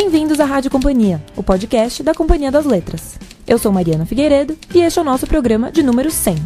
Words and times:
Bem-vindos 0.00 0.38
à 0.38 0.44
Rádio 0.44 0.70
Companhia, 0.70 1.20
o 1.34 1.42
podcast 1.42 2.04
da 2.04 2.14
Companhia 2.14 2.52
das 2.52 2.64
Letras. 2.64 3.18
Eu 3.44 3.58
sou 3.58 3.72
Mariana 3.72 4.06
Figueiredo 4.06 4.56
e 4.72 4.78
este 4.78 4.96
é 4.96 5.02
o 5.02 5.04
nosso 5.04 5.26
programa 5.26 5.72
de 5.72 5.82
número 5.82 6.08
100. 6.08 6.36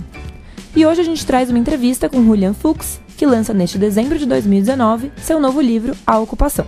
E 0.74 0.86
hoje 0.86 1.02
a 1.02 1.04
gente 1.04 1.26
traz 1.26 1.50
uma 1.50 1.58
entrevista 1.58 2.08
com 2.08 2.24
Julian 2.24 2.54
Fuchs, 2.54 2.98
que 3.14 3.26
lança 3.26 3.52
neste 3.52 3.76
dezembro 3.76 4.18
de 4.18 4.24
2019 4.24 5.12
seu 5.18 5.38
novo 5.38 5.60
livro 5.60 5.94
A 6.06 6.18
Ocupação. 6.18 6.66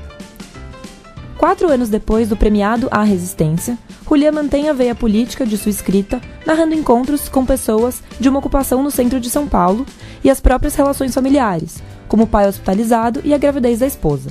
Quatro 1.39 1.73
anos 1.73 1.89
depois 1.89 2.29
do 2.29 2.37
premiado 2.37 2.87
A 2.91 3.03
Resistência, 3.03 3.79
Julian 4.07 4.32
mantém 4.32 4.69
a 4.69 4.75
veia 4.75 4.95
política 4.95 5.46
de 5.46 5.57
sua 5.57 5.71
escrita, 5.71 6.21
narrando 6.45 6.75
encontros 6.75 7.30
com 7.30 7.46
pessoas 7.46 8.03
de 8.21 8.29
uma 8.29 8.41
ocupação 8.41 8.82
no 8.82 8.91
centro 8.91 9.19
de 9.19 9.30
São 9.30 9.48
Paulo 9.48 9.87
e 10.23 10.29
as 10.29 10.39
próprias 10.39 10.75
relações 10.75 11.14
familiares, 11.14 11.82
como 12.07 12.25
o 12.25 12.29
pai 12.29 12.46
hospitalizado 12.46 13.23
e 13.25 13.32
a 13.32 13.39
gravidez 13.39 13.79
da 13.79 13.87
esposa. 13.87 14.29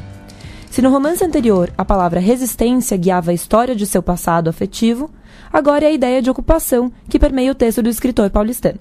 Se 0.73 0.81
no 0.81 0.89
romance 0.89 1.23
anterior 1.23 1.71
a 1.77 1.85
palavra 1.85 2.19
resistência 2.19 2.97
guiava 2.97 3.29
a 3.29 3.33
história 3.35 3.75
de 3.75 3.85
seu 3.85 4.01
passado 4.01 4.49
afetivo, 4.49 5.07
agora 5.51 5.85
é 5.85 5.89
a 5.89 5.91
ideia 5.91 6.19
de 6.19 6.31
ocupação 6.31 6.91
que 7.07 7.19
permeia 7.19 7.51
o 7.51 7.53
texto 7.53 7.83
do 7.83 7.89
escritor 7.89 8.31
paulistano. 8.31 8.79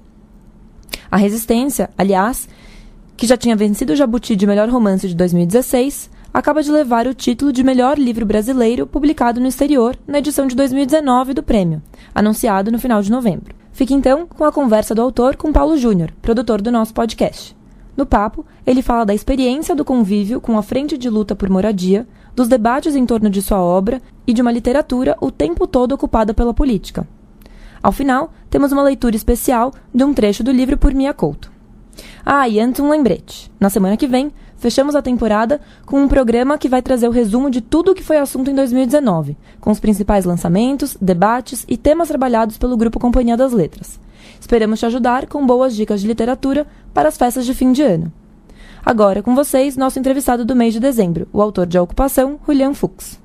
A 1.10 1.18
resistência, 1.18 1.90
aliás, 1.98 2.48
que 3.14 3.26
já 3.26 3.36
tinha 3.36 3.54
vencido 3.54 3.92
o 3.92 3.96
Jabuti 3.96 4.34
de 4.34 4.46
melhor 4.46 4.70
romance 4.70 5.06
de 5.06 5.14
2016, 5.14 6.08
acaba 6.32 6.62
de 6.62 6.72
levar 6.72 7.06
o 7.06 7.12
título 7.12 7.52
de 7.52 7.62
melhor 7.62 7.98
livro 7.98 8.24
brasileiro 8.24 8.86
publicado 8.86 9.38
no 9.38 9.46
exterior 9.46 9.94
na 10.06 10.20
edição 10.20 10.46
de 10.46 10.56
2019 10.56 11.34
do 11.34 11.42
prêmio, 11.42 11.82
anunciado 12.14 12.72
no 12.72 12.78
final 12.78 13.02
de 13.02 13.10
novembro. 13.10 13.54
Fique 13.70 13.92
então 13.92 14.26
com 14.26 14.44
a 14.44 14.52
conversa 14.52 14.94
do 14.94 15.02
autor 15.02 15.36
com 15.36 15.52
Paulo 15.52 15.76
Júnior, 15.76 16.10
produtor 16.22 16.62
do 16.62 16.72
nosso 16.72 16.94
podcast. 16.94 17.54
No 18.02 18.06
papo, 18.06 18.44
ele 18.66 18.82
fala 18.82 19.06
da 19.06 19.14
experiência 19.14 19.76
do 19.76 19.84
convívio 19.84 20.40
com 20.40 20.58
a 20.58 20.62
Frente 20.62 20.98
de 20.98 21.08
Luta 21.08 21.36
por 21.36 21.48
Moradia, 21.48 22.04
dos 22.34 22.48
debates 22.48 22.96
em 22.96 23.06
torno 23.06 23.30
de 23.30 23.40
sua 23.40 23.60
obra 23.60 24.02
e 24.26 24.32
de 24.32 24.42
uma 24.42 24.50
literatura 24.50 25.16
o 25.20 25.30
tempo 25.30 25.68
todo 25.68 25.92
ocupada 25.92 26.34
pela 26.34 26.52
política. 26.52 27.06
Ao 27.80 27.92
final, 27.92 28.32
temos 28.50 28.72
uma 28.72 28.82
leitura 28.82 29.14
especial 29.14 29.72
de 29.94 30.02
um 30.02 30.12
trecho 30.12 30.42
do 30.42 30.50
livro 30.50 30.76
por 30.76 30.92
Mia 30.92 31.14
Couto. 31.14 31.52
Ah, 32.26 32.48
e 32.48 32.58
antes 32.58 32.80
um 32.80 32.90
lembrete. 32.90 33.52
Na 33.60 33.70
semana 33.70 33.96
que 33.96 34.08
vem, 34.08 34.32
fechamos 34.56 34.96
a 34.96 35.02
temporada 35.02 35.60
com 35.86 36.02
um 36.02 36.08
programa 36.08 36.58
que 36.58 36.68
vai 36.68 36.82
trazer 36.82 37.06
o 37.06 37.12
resumo 37.12 37.48
de 37.48 37.60
tudo 37.60 37.92
o 37.92 37.94
que 37.94 38.02
foi 38.02 38.16
assunto 38.16 38.50
em 38.50 38.54
2019, 38.56 39.36
com 39.60 39.70
os 39.70 39.78
principais 39.78 40.24
lançamentos, 40.24 40.96
debates 41.00 41.64
e 41.68 41.76
temas 41.76 42.08
trabalhados 42.08 42.58
pelo 42.58 42.76
Grupo 42.76 42.98
Companhia 42.98 43.36
das 43.36 43.52
Letras. 43.52 44.00
Esperamos 44.42 44.80
te 44.80 44.86
ajudar 44.86 45.28
com 45.28 45.46
boas 45.46 45.72
dicas 45.72 46.00
de 46.00 46.08
literatura 46.08 46.66
para 46.92 47.08
as 47.08 47.16
festas 47.16 47.46
de 47.46 47.54
fim 47.54 47.70
de 47.70 47.80
ano. 47.80 48.12
Agora, 48.84 49.22
com 49.22 49.36
vocês, 49.36 49.76
nosso 49.76 50.00
entrevistado 50.00 50.44
do 50.44 50.56
mês 50.56 50.74
de 50.74 50.80
dezembro, 50.80 51.28
o 51.32 51.40
autor 51.40 51.64
de 51.64 51.78
A 51.78 51.82
Ocupação, 51.82 52.40
Julian 52.44 52.74
Fuchs. 52.74 53.20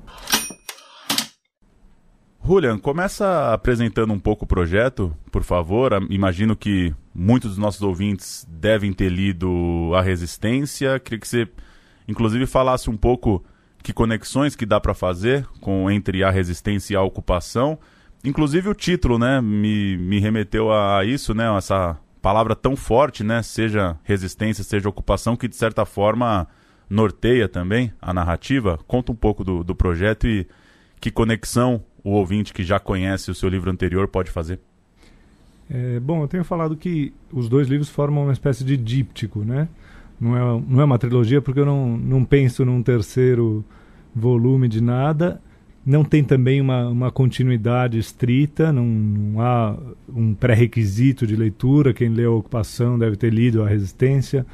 Julian, 2.42 2.78
começa 2.78 3.52
apresentando 3.52 4.12
um 4.12 4.18
pouco 4.18 4.44
o 4.44 4.48
projeto, 4.48 5.12
por 5.32 5.42
favor. 5.42 5.90
Imagino 6.08 6.54
que 6.54 6.94
muitos 7.12 7.50
dos 7.50 7.58
nossos 7.58 7.82
ouvintes 7.82 8.46
devem 8.48 8.92
ter 8.92 9.08
lido 9.08 9.90
A 9.96 10.00
Resistência. 10.00 11.00
Queria 11.00 11.18
que 11.18 11.26
você, 11.26 11.48
inclusive, 12.06 12.46
falasse 12.46 12.88
um 12.88 12.96
pouco 12.96 13.44
que 13.82 13.92
conexões 13.92 14.54
que 14.54 14.64
dá 14.64 14.80
para 14.80 14.94
fazer 14.94 15.44
com 15.60 15.90
entre 15.90 16.22
a 16.22 16.30
resistência 16.30 16.94
e 16.94 16.96
a 16.96 17.02
ocupação. 17.02 17.76
Inclusive 18.24 18.68
o 18.68 18.74
título, 18.74 19.18
né, 19.18 19.40
me, 19.40 19.96
me 19.96 20.18
remeteu 20.18 20.72
a 20.72 21.04
isso, 21.04 21.34
né, 21.34 21.56
essa 21.56 21.96
palavra 22.20 22.56
tão 22.56 22.74
forte, 22.74 23.22
né, 23.22 23.42
seja 23.42 23.96
resistência, 24.02 24.64
seja 24.64 24.88
ocupação, 24.88 25.36
que 25.36 25.46
de 25.46 25.54
certa 25.54 25.84
forma 25.84 26.46
norteia 26.90 27.48
também 27.48 27.92
a 28.00 28.12
narrativa. 28.12 28.78
Conta 28.86 29.12
um 29.12 29.14
pouco 29.14 29.44
do, 29.44 29.62
do 29.62 29.74
projeto 29.74 30.26
e 30.26 30.46
que 31.00 31.10
conexão 31.10 31.82
o 32.02 32.10
ouvinte 32.10 32.52
que 32.52 32.64
já 32.64 32.80
conhece 32.80 33.30
o 33.30 33.34
seu 33.34 33.48
livro 33.48 33.70
anterior 33.70 34.08
pode 34.08 34.30
fazer. 34.30 34.58
É, 35.70 36.00
bom, 36.00 36.22
eu 36.22 36.28
tenho 36.28 36.44
falado 36.44 36.76
que 36.76 37.12
os 37.32 37.48
dois 37.48 37.68
livros 37.68 37.88
formam 37.88 38.24
uma 38.24 38.32
espécie 38.32 38.64
de 38.64 38.76
díptico, 38.76 39.40
né? 39.40 39.68
Não 40.18 40.36
é, 40.36 40.62
não 40.66 40.80
é 40.80 40.84
uma 40.84 40.98
trilogia 40.98 41.40
porque 41.42 41.60
eu 41.60 41.66
não, 41.66 41.96
não 41.96 42.24
penso 42.24 42.64
num 42.64 42.82
terceiro 42.82 43.64
volume 44.14 44.66
de 44.66 44.80
nada 44.80 45.40
não 45.88 46.04
tem 46.04 46.22
também 46.22 46.60
uma, 46.60 46.86
uma 46.86 47.10
continuidade 47.10 47.98
estrita, 47.98 48.70
não, 48.70 48.84
não 48.84 49.40
há 49.40 49.74
um 50.14 50.34
pré-requisito 50.34 51.26
de 51.26 51.34
leitura. 51.34 51.94
Quem 51.94 52.10
lê 52.10 52.24
a 52.24 52.30
ocupação 52.30 52.98
deve 52.98 53.16
ter 53.16 53.32
lido 53.32 53.62
a 53.62 53.66
resistência, 53.66 54.44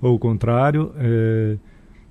ou 0.00 0.14
o 0.14 0.18
contrário. 0.18 0.90
É, 0.96 1.58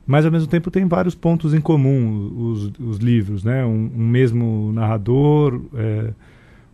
mas 0.06 0.24
ao 0.24 0.31
mesmo 0.31 0.47
tempo 0.47 0.69
tem 0.69 0.85
vários 0.85 1.16
pontos 1.16 1.56
em 1.56 1.59
comum 1.59 2.52
os, 2.52 2.72
os 2.79 2.97
livros, 3.00 3.44
né? 3.44 3.66
Um, 3.66 3.90
um 3.96 4.08
mesmo 4.08 4.72
narrador, 4.72 5.59
é, 5.74 6.13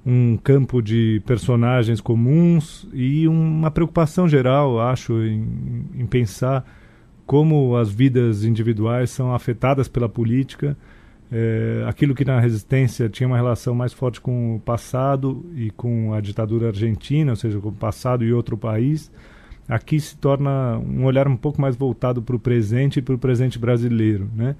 um 0.06 0.36
campo 0.36 0.82
de 0.82 1.22
personagens 1.26 2.02
comuns 2.02 2.86
e 2.92 3.26
uma 3.26 3.72
preocupação 3.72 4.28
geral, 4.28 4.82
acho, 4.82 5.14
em, 5.24 5.48
em 5.96 6.06
pensar 6.06 6.66
como 7.26 7.78
as 7.78 7.90
vidas 7.90 8.44
individuais 8.44 9.12
são 9.12 9.34
afetadas 9.34 9.88
pela 9.88 10.10
política 10.10 10.76
é, 11.32 11.84
aquilo 11.88 12.14
que 12.14 12.24
na 12.24 12.40
resistência 12.40 13.10
tinha 13.10 13.28
uma 13.28 13.36
relação 13.36 13.74
mais 13.74 13.94
forte 13.94 14.22
com 14.22 14.56
o 14.56 14.60
passado 14.60 15.46
e 15.56 15.72
com 15.72 16.14
a 16.14 16.22
ditadura 16.22 16.68
argentina, 16.68 17.32
ou 17.32 17.36
seja, 17.36 17.60
com 17.60 17.70
o 17.70 17.74
passado 17.74 18.24
e 18.24 18.32
outro 18.32 18.58
país, 18.58 19.12
aqui 19.68 20.00
se 20.00 20.16
torna 20.18 20.78
um 20.78 21.06
olhar 21.06 21.28
um 21.28 21.36
pouco 21.36 21.60
mais 21.60 21.76
voltado 21.76 22.22
para 22.22 22.36
o 22.36 22.40
presente 22.40 23.00
e 23.00 23.02
para 23.02 23.16
o 23.16 23.18
presente 23.18 23.58
brasileiro, 23.58 24.30
né? 24.36 24.56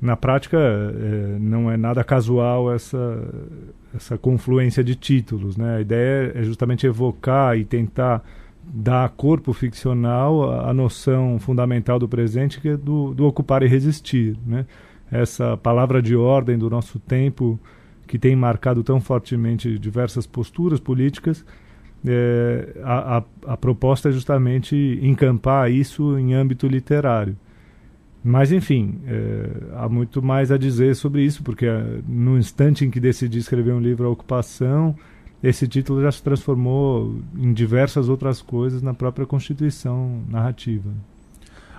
Na 0.00 0.16
prática, 0.16 0.56
é, 0.58 1.38
não 1.38 1.70
é 1.70 1.76
nada 1.76 2.02
casual 2.02 2.72
essa, 2.72 3.28
essa 3.94 4.16
confluência 4.16 4.82
de 4.82 4.94
títulos, 4.94 5.58
né? 5.58 5.76
A 5.76 5.80
ideia 5.80 6.32
é 6.34 6.42
justamente 6.42 6.86
evocar 6.86 7.58
e 7.58 7.64
tentar 7.66 8.22
dar 8.62 9.08
corpo 9.10 9.52
ficcional 9.52 10.66
à, 10.66 10.72
noção 10.72 11.38
fundamental 11.38 11.98
do 11.98 12.08
presente, 12.08 12.60
que 12.60 12.68
é 12.70 12.76
do, 12.76 13.12
do 13.12 13.26
ocupar 13.26 13.62
e 13.62 13.66
resistir, 13.66 14.36
né? 14.46 14.64
Essa 15.10 15.56
palavra 15.56 16.00
de 16.00 16.14
ordem 16.14 16.56
do 16.56 16.70
nosso 16.70 16.98
tempo 16.98 17.58
que 18.06 18.18
tem 18.18 18.34
marcado 18.34 18.82
tão 18.82 19.00
fortemente 19.00 19.78
diversas 19.78 20.26
posturas 20.26 20.80
políticas, 20.80 21.44
é, 22.06 22.80
a, 22.82 23.18
a, 23.18 23.24
a, 23.52 23.56
proposta 23.56 24.08
é 24.08 24.12
justamente 24.12 24.98
encampar 25.02 25.70
isso 25.70 26.18
em 26.18 26.34
âmbito 26.34 26.66
literário. 26.66 27.36
Mas, 28.22 28.52
enfim, 28.52 28.98
é, 29.06 29.48
há 29.76 29.88
muito 29.88 30.22
mais 30.22 30.50
a 30.50 30.58
dizer 30.58 30.94
sobre 30.94 31.22
isso, 31.22 31.42
porque 31.42 31.66
é, 31.66 32.00
no 32.06 32.38
instante 32.38 32.84
em 32.84 32.90
que 32.90 33.00
decidi 33.00 33.38
escrever 33.38 33.72
um 33.72 33.80
livro 33.80 34.06
A 34.06 34.10
Ocupação, 34.10 34.94
esse 35.42 35.66
título 35.68 36.02
já 36.02 36.10
se 36.10 36.22
transformou 36.22 37.20
em 37.36 37.52
diversas 37.52 38.08
outras 38.08 38.42
coisas 38.42 38.82
na 38.82 38.92
própria 38.92 39.24
constituição 39.24 40.22
narrativa 40.28 40.90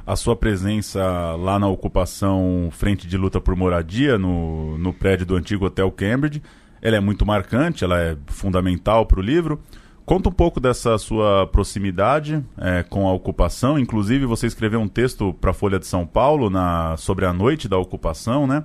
a 0.05 0.15
sua 0.15 0.35
presença 0.35 1.01
lá 1.35 1.59
na 1.59 1.67
ocupação 1.67 2.69
Frente 2.71 3.07
de 3.07 3.17
Luta 3.17 3.39
por 3.39 3.55
Moradia, 3.55 4.17
no, 4.17 4.77
no 4.77 4.93
prédio 4.93 5.25
do 5.25 5.35
antigo 5.35 5.65
Hotel 5.65 5.91
Cambridge. 5.91 6.41
Ela 6.81 6.97
é 6.97 6.99
muito 6.99 7.25
marcante, 7.25 7.83
ela 7.83 7.99
é 7.99 8.17
fundamental 8.27 9.05
para 9.05 9.19
o 9.19 9.23
livro. 9.23 9.61
Conta 10.03 10.29
um 10.29 10.33
pouco 10.33 10.59
dessa 10.59 10.97
sua 10.97 11.47
proximidade 11.47 12.43
é, 12.57 12.83
com 12.83 13.07
a 13.07 13.13
ocupação. 13.13 13.77
Inclusive, 13.77 14.25
você 14.25 14.47
escreveu 14.47 14.79
um 14.79 14.87
texto 14.87 15.33
para 15.35 15.51
a 15.51 15.53
Folha 15.53 15.79
de 15.79 15.85
São 15.85 16.05
Paulo 16.05 16.49
na, 16.49 16.97
sobre 16.97 17.25
a 17.25 17.31
noite 17.31 17.69
da 17.69 17.77
ocupação, 17.77 18.47
né? 18.47 18.63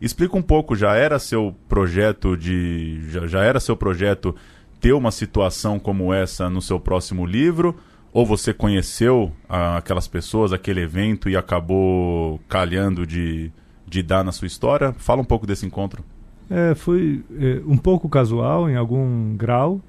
Explica 0.00 0.36
um 0.36 0.42
pouco, 0.42 0.76
já 0.76 0.94
era 0.94 1.18
seu 1.18 1.54
projeto 1.68 2.36
de. 2.36 3.00
Já, 3.10 3.26
já 3.26 3.42
era 3.42 3.58
seu 3.58 3.76
projeto 3.76 4.34
ter 4.80 4.92
uma 4.92 5.10
situação 5.10 5.78
como 5.78 6.12
essa 6.12 6.48
no 6.48 6.62
seu 6.62 6.78
próximo 6.78 7.26
livro? 7.26 7.76
Ou 8.16 8.24
você 8.24 8.54
conheceu 8.54 9.30
ah, 9.46 9.76
aquelas 9.76 10.08
pessoas, 10.08 10.50
aquele 10.50 10.80
evento 10.80 11.28
e 11.28 11.36
acabou 11.36 12.40
calhando 12.48 13.06
de, 13.06 13.52
de 13.86 14.02
dar 14.02 14.24
na 14.24 14.32
sua 14.32 14.46
história? 14.46 14.94
Fala 14.94 15.20
um 15.20 15.24
pouco 15.24 15.46
desse 15.46 15.66
encontro. 15.66 16.02
É, 16.48 16.74
foi 16.74 17.22
é, 17.38 17.60
um 17.66 17.76
pouco 17.76 18.08
casual, 18.08 18.70
em 18.70 18.74
algum 18.74 19.36
grau. 19.36 19.82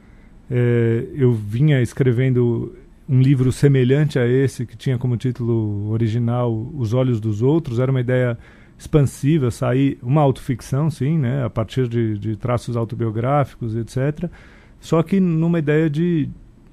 É, 0.52 1.08
eu 1.16 1.32
vinha 1.32 1.82
escrevendo 1.82 2.76
um 3.08 3.22
livro 3.22 3.50
semelhante 3.50 4.20
a 4.20 4.28
esse, 4.28 4.66
que 4.66 4.76
tinha 4.76 4.98
como 4.98 5.16
título 5.16 5.90
original 5.90 6.52
Os 6.76 6.94
Olhos 6.94 7.22
dos 7.22 7.42
Outros. 7.42 7.80
Era 7.80 7.92
uma 7.92 8.02
ideia 8.02 8.38
expansiva, 8.78 9.52
sair 9.52 9.98
uma 10.04 10.20
autoficção, 10.20 10.92
sim, 10.92 11.18
né, 11.18 11.46
a 11.46 11.50
partir 11.50 11.88
de, 11.88 12.18
de 12.18 12.36
traços 12.36 12.76
autobiográficos, 12.76 13.74
etc. 13.74 14.30
Só 14.82 15.02
que 15.02 15.18
numa 15.18 15.60
ideia 15.60 15.90
de 15.90 16.28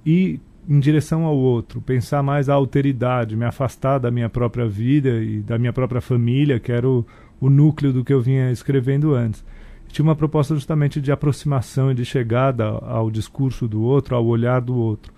ir 0.05 0.41
em 0.69 0.81
direção 0.81 1.25
ao 1.25 1.37
outro, 1.37 1.81
pensar 1.81 2.23
mais 2.23 2.49
a 2.49 2.55
alteridade, 2.55 3.37
me 3.37 3.45
afastar 3.45 3.99
da 3.99 4.11
minha 4.11 4.29
própria 4.29 4.67
vida 4.67 5.23
e 5.23 5.41
da 5.41 5.59
minha 5.59 5.73
própria 5.73 6.01
família, 6.01 6.59
que 6.59 6.73
era 6.73 6.89
o, 6.89 7.07
o 7.41 7.51
núcleo 7.51 7.93
do 7.93 8.05
que 8.05 8.13
eu 8.13 8.21
vinha 8.21 8.51
escrevendo 8.51 9.15
antes. 9.15 9.45
Tinha 9.89 10.05
uma 10.05 10.17
proposta 10.17 10.55
justamente 10.55 11.01
de 11.01 11.13
aproximação 11.13 11.93
e 11.93 11.95
de 11.95 12.05
chegada 12.05 12.65
ao 12.65 13.11
discurso 13.11 13.69
do 13.69 13.83
outro, 13.83 14.17
ao 14.17 14.25
olhar 14.27 14.61
do 14.61 14.75
outro. 14.75 15.13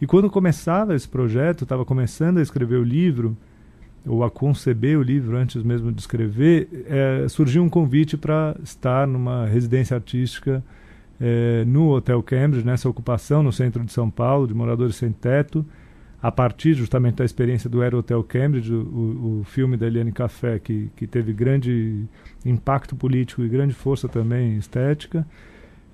E 0.00 0.06
quando 0.06 0.30
começava 0.30 0.94
esse 0.94 1.08
projeto, 1.08 1.64
estava 1.64 1.84
começando 1.84 2.38
a 2.38 2.42
escrever 2.42 2.76
o 2.76 2.84
livro, 2.84 3.36
ou 4.06 4.24
a 4.24 4.30
conceber 4.30 4.98
o 4.98 5.02
livro 5.02 5.36
antes 5.36 5.62
mesmo 5.62 5.92
de 5.92 6.00
escrever, 6.00 6.86
é, 6.88 7.28
surgiu 7.28 7.62
um 7.62 7.68
convite 7.68 8.16
para 8.16 8.56
estar 8.62 9.06
numa 9.06 9.46
residência 9.46 9.94
artística 9.94 10.64
é, 11.20 11.64
no 11.64 11.90
Hotel 11.90 12.22
Cambridge, 12.22 12.64
nessa 12.64 12.88
ocupação 12.88 13.42
no 13.42 13.52
centro 13.52 13.84
de 13.84 13.92
São 13.92 14.10
Paulo, 14.10 14.46
de 14.46 14.54
moradores 14.54 14.96
sem 14.96 15.10
teto, 15.10 15.64
a 16.20 16.32
partir 16.32 16.74
justamente 16.74 17.16
da 17.16 17.24
experiência 17.24 17.70
do 17.70 17.80
Aero 17.80 17.98
Hotel 17.98 18.22
Cambridge, 18.24 18.72
o, 18.72 19.40
o, 19.40 19.44
filme 19.44 19.76
da 19.76 19.86
Eliane 19.86 20.10
Café, 20.10 20.58
que, 20.58 20.90
que 20.96 21.06
teve 21.06 21.32
grande 21.32 22.04
impacto 22.44 22.96
político 22.96 23.42
e 23.42 23.48
grande 23.48 23.72
força 23.72 24.08
também 24.08 24.56
estética. 24.56 25.26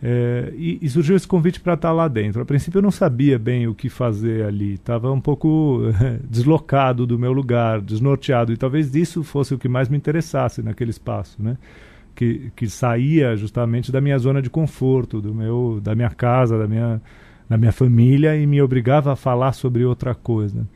É, 0.03 0.53
e, 0.56 0.79
e, 0.82 0.88
surgiu 0.91 1.17
esse 1.17 1.26
convite 1.26 1.61
para 1.61 1.75
estar 1.75 1.93
lá 1.93 2.09
dentro. 2.09 2.43
A 2.43 2.44
princípio 2.44 2.79
eu 2.79 2.82
não 2.82 2.91
sabia 2.91 3.38
bem 3.38 3.67
o 3.67 3.75
que 3.75 3.88
fazer 3.88 4.44
ali, 4.44 4.75
estava 4.75 5.11
um 5.11 5.21
pouco 5.21 5.81
deslocado 6.29 7.06
do 7.06 7.19
meu 7.19 7.32
lugar, 7.32 7.81
desnorteado, 7.81 8.53
e 8.53 8.56
talvez 8.56 8.94
isso 8.94 9.23
fosse 9.23 9.55
o 9.55 9.59
que 9.59 9.69
mais 9.69 9.88
me 9.88 9.97
interessasse 9.97 10.62
naquele 10.62 10.91
espaço, 10.91 11.43
né? 11.43 11.56
Que, 12.14 12.52
que 12.55 12.69
saía 12.69 13.34
justamente 13.34 13.90
da 13.90 14.00
minha 14.00 14.16
zona 14.19 14.40
de 14.40 14.49
conforto, 14.49 15.20
do 15.20 15.34
meu, 15.34 15.81
da 15.82 15.96
minha 15.96 16.11
casa, 16.11 16.56
da 16.56 16.69
minha, 16.69 17.02
da 17.49 17.56
minha 17.56 17.72
família 17.72 18.37
e 18.37 18.46
me 18.46 18.62
obrigava 18.62 19.12
a 19.12 19.16
falar 19.16 19.52
sobre 19.52 19.84
outra 19.84 20.14
coisa. 20.14 20.66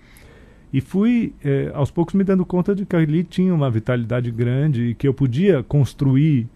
E 0.72 0.80
fui, 0.80 1.32
é, 1.42 1.70
aos 1.74 1.90
poucos, 1.90 2.14
me 2.14 2.24
dando 2.24 2.44
conta 2.44 2.74
de 2.74 2.84
que 2.84 2.94
ali 2.94 3.24
tinha 3.24 3.54
uma 3.54 3.70
vitalidade 3.70 4.30
grande 4.30 4.88
e 4.88 4.94
que 4.94 5.08
eu 5.08 5.14
podia 5.14 5.62
construir 5.62 6.46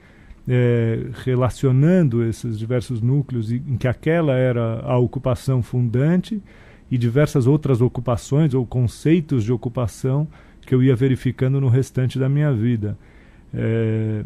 é, 0.46 1.06
relacionando 1.24 2.24
esses 2.24 2.58
diversos 2.58 3.00
núcleos 3.00 3.50
em 3.50 3.76
que 3.76 3.88
aquela 3.88 4.34
era 4.34 4.80
a 4.80 4.98
ocupação 4.98 5.62
fundante 5.62 6.42
e 6.90 6.98
diversas 6.98 7.46
outras 7.46 7.80
ocupações 7.80 8.52
ou 8.52 8.66
conceitos 8.66 9.44
de 9.44 9.52
ocupação 9.52 10.28
que 10.66 10.74
eu 10.74 10.82
ia 10.82 10.94
verificando 10.94 11.60
no 11.60 11.68
restante 11.68 12.18
da 12.18 12.28
minha 12.28 12.52
vida. 12.52 12.98
É, 13.54 14.24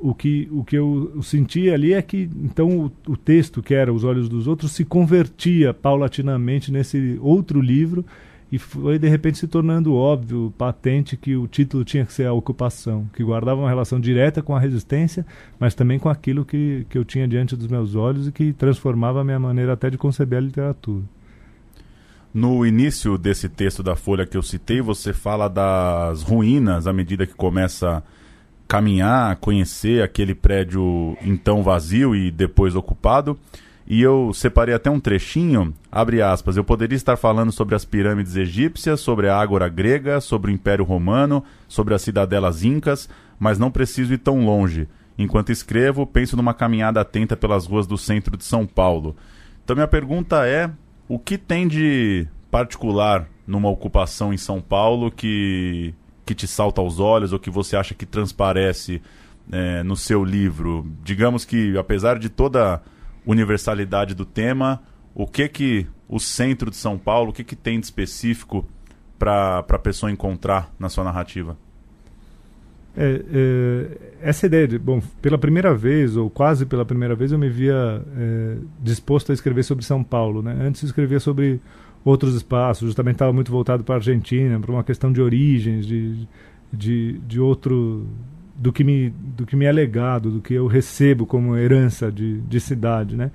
o 0.00 0.14
que, 0.14 0.48
o 0.50 0.64
que 0.64 0.76
eu, 0.76 1.20
senti 1.22 1.70
ali 1.70 1.92
é 1.92 2.02
que 2.02 2.30
então 2.36 2.68
o, 3.06 3.12
o, 3.12 3.16
texto 3.16 3.62
que 3.62 3.74
era 3.74 3.92
Os 3.92 4.04
Olhos 4.04 4.28
dos 4.28 4.46
Outros 4.46 4.72
se 4.72 4.84
convertia 4.84 5.74
paulatinamente 5.74 6.70
nesse 6.70 7.18
outro 7.20 7.60
livro 7.60 8.04
e 8.50 8.58
foi 8.58 8.98
de 8.98 9.08
repente 9.08 9.38
se 9.38 9.46
tornando 9.46 9.94
óbvio, 9.94 10.52
patente 10.56 11.16
que 11.16 11.36
o 11.36 11.46
título 11.46 11.84
tinha 11.84 12.06
que 12.06 12.12
ser 12.12 12.26
a 12.26 12.32
ocupação, 12.32 13.08
que 13.12 13.22
guardava 13.22 13.60
uma 13.60 13.68
relação 13.68 14.00
direta 14.00 14.40
com 14.40 14.56
a 14.56 14.60
resistência, 14.60 15.26
mas 15.58 15.74
também 15.74 15.98
com 15.98 16.08
aquilo 16.08 16.44
que, 16.44 16.86
que 16.88 16.96
eu 16.96 17.04
tinha 17.04 17.28
diante 17.28 17.54
dos 17.54 17.66
meus 17.66 17.94
olhos 17.94 18.28
e 18.28 18.32
que 18.32 18.52
transformava 18.52 19.20
a 19.20 19.24
minha 19.24 19.38
maneira 19.38 19.74
até 19.74 19.90
de 19.90 19.98
conceber 19.98 20.38
a 20.38 20.42
literatura. 20.42 21.04
No 22.32 22.64
início 22.64 23.18
desse 23.18 23.48
texto 23.48 23.82
da 23.82 23.96
Folha 23.96 24.26
que 24.26 24.36
eu 24.36 24.42
citei, 24.42 24.80
você 24.80 25.12
fala 25.12 25.48
das 25.48 26.22
ruínas 26.22 26.86
à 26.86 26.92
medida 26.92 27.26
que 27.26 27.34
começa 27.34 27.96
a 27.96 28.02
caminhar, 28.68 29.36
conhecer 29.36 30.02
aquele 30.02 30.34
prédio 30.34 31.16
então 31.22 31.62
vazio 31.62 32.14
e 32.14 32.30
depois 32.30 32.76
ocupado. 32.76 33.38
E 33.90 34.02
eu 34.02 34.32
separei 34.34 34.74
até 34.74 34.90
um 34.90 35.00
trechinho, 35.00 35.72
abre 35.90 36.20
aspas, 36.20 36.58
eu 36.58 36.62
poderia 36.62 36.94
estar 36.94 37.16
falando 37.16 37.50
sobre 37.50 37.74
as 37.74 37.86
pirâmides 37.86 38.36
egípcias, 38.36 39.00
sobre 39.00 39.30
a 39.30 39.38
ágora 39.38 39.66
grega, 39.66 40.20
sobre 40.20 40.50
o 40.50 40.54
Império 40.54 40.84
Romano, 40.84 41.42
sobre 41.66 41.94
as 41.94 42.02
cidadelas 42.02 42.62
incas, 42.62 43.08
mas 43.38 43.58
não 43.58 43.70
preciso 43.70 44.12
ir 44.12 44.18
tão 44.18 44.44
longe. 44.44 44.86
Enquanto 45.16 45.50
escrevo, 45.50 46.06
penso 46.06 46.36
numa 46.36 46.52
caminhada 46.52 47.00
atenta 47.00 47.34
pelas 47.34 47.64
ruas 47.64 47.86
do 47.86 47.96
centro 47.96 48.36
de 48.36 48.44
São 48.44 48.66
Paulo. 48.66 49.16
Então 49.64 49.74
minha 49.74 49.88
pergunta 49.88 50.46
é, 50.46 50.70
o 51.08 51.18
que 51.18 51.38
tem 51.38 51.66
de 51.66 52.26
particular 52.50 53.26
numa 53.46 53.70
ocupação 53.70 54.34
em 54.34 54.36
São 54.36 54.60
Paulo 54.60 55.10
que, 55.10 55.94
que 56.28 56.34
te 56.34 56.46
salta 56.46 56.82
aos 56.82 57.00
olhos 57.00 57.32
ou 57.32 57.38
que 57.38 57.48
você 57.48 57.74
acha 57.74 57.94
que 57.94 58.04
transparece 58.04 59.00
é, 59.50 59.82
no 59.82 59.96
seu 59.96 60.22
livro? 60.22 60.86
Digamos 61.02 61.46
que, 61.46 61.74
apesar 61.78 62.18
de 62.18 62.28
toda 62.28 62.82
universalidade 63.24 64.14
do 64.14 64.26
tema, 64.26 64.82
o 65.14 65.26
que 65.26 65.48
que 65.48 65.86
o 66.06 66.20
centro 66.20 66.70
de 66.70 66.76
São 66.76 66.98
Paulo, 66.98 67.30
o 67.30 67.32
que 67.32 67.42
que 67.42 67.56
tem 67.56 67.80
de 67.80 67.86
específico 67.86 68.66
para 69.18 69.60
a 69.60 69.78
pessoa 69.78 70.12
encontrar 70.12 70.70
na 70.78 70.90
sua 70.90 71.02
narrativa? 71.02 71.56
É, 72.94 73.24
é, 73.32 73.98
essa 74.20 74.44
ideia 74.44 74.68
de, 74.68 74.78
bom, 74.78 75.00
pela 75.22 75.38
primeira 75.38 75.74
vez, 75.74 76.14
ou 76.14 76.28
quase 76.28 76.66
pela 76.66 76.84
primeira 76.84 77.14
vez, 77.14 77.32
eu 77.32 77.38
me 77.38 77.48
via 77.48 78.02
é, 78.18 78.56
disposto 78.82 79.32
a 79.32 79.34
escrever 79.34 79.62
sobre 79.62 79.82
São 79.82 80.04
Paulo. 80.04 80.42
Né? 80.42 80.58
Antes 80.60 80.82
eu 80.82 80.88
escrevia 80.88 81.20
sobre 81.20 81.58
outros 82.04 82.34
espaços, 82.34 82.86
justamente 82.86 83.16
estava 83.16 83.32
muito 83.32 83.50
voltado 83.50 83.84
para 83.84 83.96
a 83.96 83.98
Argentina, 83.98 84.58
para 84.58 84.72
uma 84.72 84.84
questão 84.84 85.12
de 85.12 85.20
origens, 85.20 85.86
de, 85.86 86.28
de, 86.72 87.18
de 87.18 87.40
outro, 87.40 88.06
do 88.54 88.72
que 88.72 88.82
me 88.82 89.10
do 89.10 89.46
que 89.46 89.56
me 89.56 89.64
é 89.64 89.72
legado, 89.72 90.30
do 90.30 90.40
que 90.40 90.54
eu 90.54 90.66
recebo 90.66 91.26
como 91.26 91.56
herança 91.56 92.10
de, 92.10 92.40
de 92.40 92.60
cidade, 92.60 93.16
né? 93.16 93.30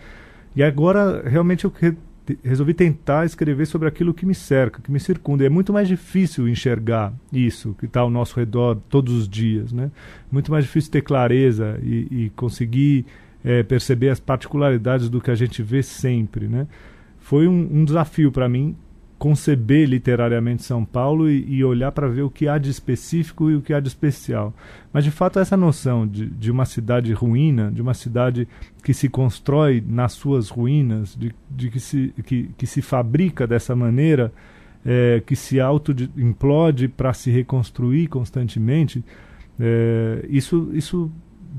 E 0.55 0.63
agora 0.63 1.27
realmente 1.27 1.65
eu 1.65 1.73
re, 1.75 1.95
resolvi 2.43 2.73
tentar 2.73 3.25
escrever 3.25 3.65
sobre 3.65 3.87
aquilo 3.87 4.13
que 4.13 4.25
me 4.25 4.35
cerca, 4.35 4.81
que 4.81 4.91
me 4.91 4.99
circunda. 4.99 5.43
E 5.43 5.47
é 5.47 5.49
muito 5.49 5.73
mais 5.73 5.87
difícil 5.87 6.47
enxergar 6.47 7.13
isso 7.31 7.75
que 7.79 7.85
está 7.85 8.01
ao 8.01 8.09
nosso 8.09 8.39
redor 8.39 8.75
todos 8.89 9.13
os 9.13 9.27
dias, 9.27 9.73
né? 9.73 9.91
Muito 10.31 10.51
mais 10.51 10.63
difícil 10.65 10.91
ter 10.91 11.01
clareza 11.01 11.79
e, 11.81 12.07
e 12.25 12.29
conseguir 12.35 13.05
é, 13.43 13.61
perceber 13.61 14.09
as 14.09 14.19
particularidades 14.19 15.09
do 15.09 15.19
que 15.19 15.29
a 15.29 15.35
gente 15.35 15.61
vê 15.61 15.83
sempre, 15.83 16.47
né? 16.47 16.67
Foi 17.23 17.47
um, 17.47 17.69
um 17.71 17.85
desafio 17.85 18.33
para 18.33 18.49
mim 18.49 18.75
conceber 19.17 19.87
literariamente 19.87 20.61
São 20.61 20.83
Paulo 20.83 21.29
e, 21.29 21.45
e 21.47 21.63
olhar 21.63 21.89
para 21.93 22.09
ver 22.09 22.23
o 22.23 22.29
que 22.29 22.49
há 22.49 22.57
de 22.57 22.69
específico 22.69 23.49
e 23.49 23.55
o 23.55 23.61
que 23.61 23.73
há 23.73 23.79
de 23.79 23.87
especial. 23.87 24.53
Mas, 24.91 25.05
de 25.05 25.09
fato, 25.09 25.39
essa 25.39 25.55
noção 25.55 26.05
de, 26.05 26.25
de 26.25 26.51
uma 26.51 26.65
cidade 26.65 27.13
ruína, 27.13 27.71
de 27.71 27.81
uma 27.81 27.93
cidade 27.93 28.45
que 28.83 28.93
se 28.93 29.07
constrói 29.07 29.81
nas 29.87 30.11
suas 30.11 30.49
ruínas, 30.49 31.15
de, 31.15 31.33
de 31.49 31.69
que, 31.69 31.79
se, 31.79 32.13
que, 32.25 32.49
que 32.57 32.67
se 32.67 32.81
fabrica 32.81 33.47
dessa 33.47 33.73
maneira, 33.73 34.29
é, 34.85 35.23
que 35.25 35.37
se 35.37 35.61
auto-implode 35.61 36.89
para 36.89 37.13
se 37.13 37.31
reconstruir 37.31 38.07
constantemente, 38.07 39.01
é, 39.57 40.25
isso, 40.27 40.71
isso 40.73 41.09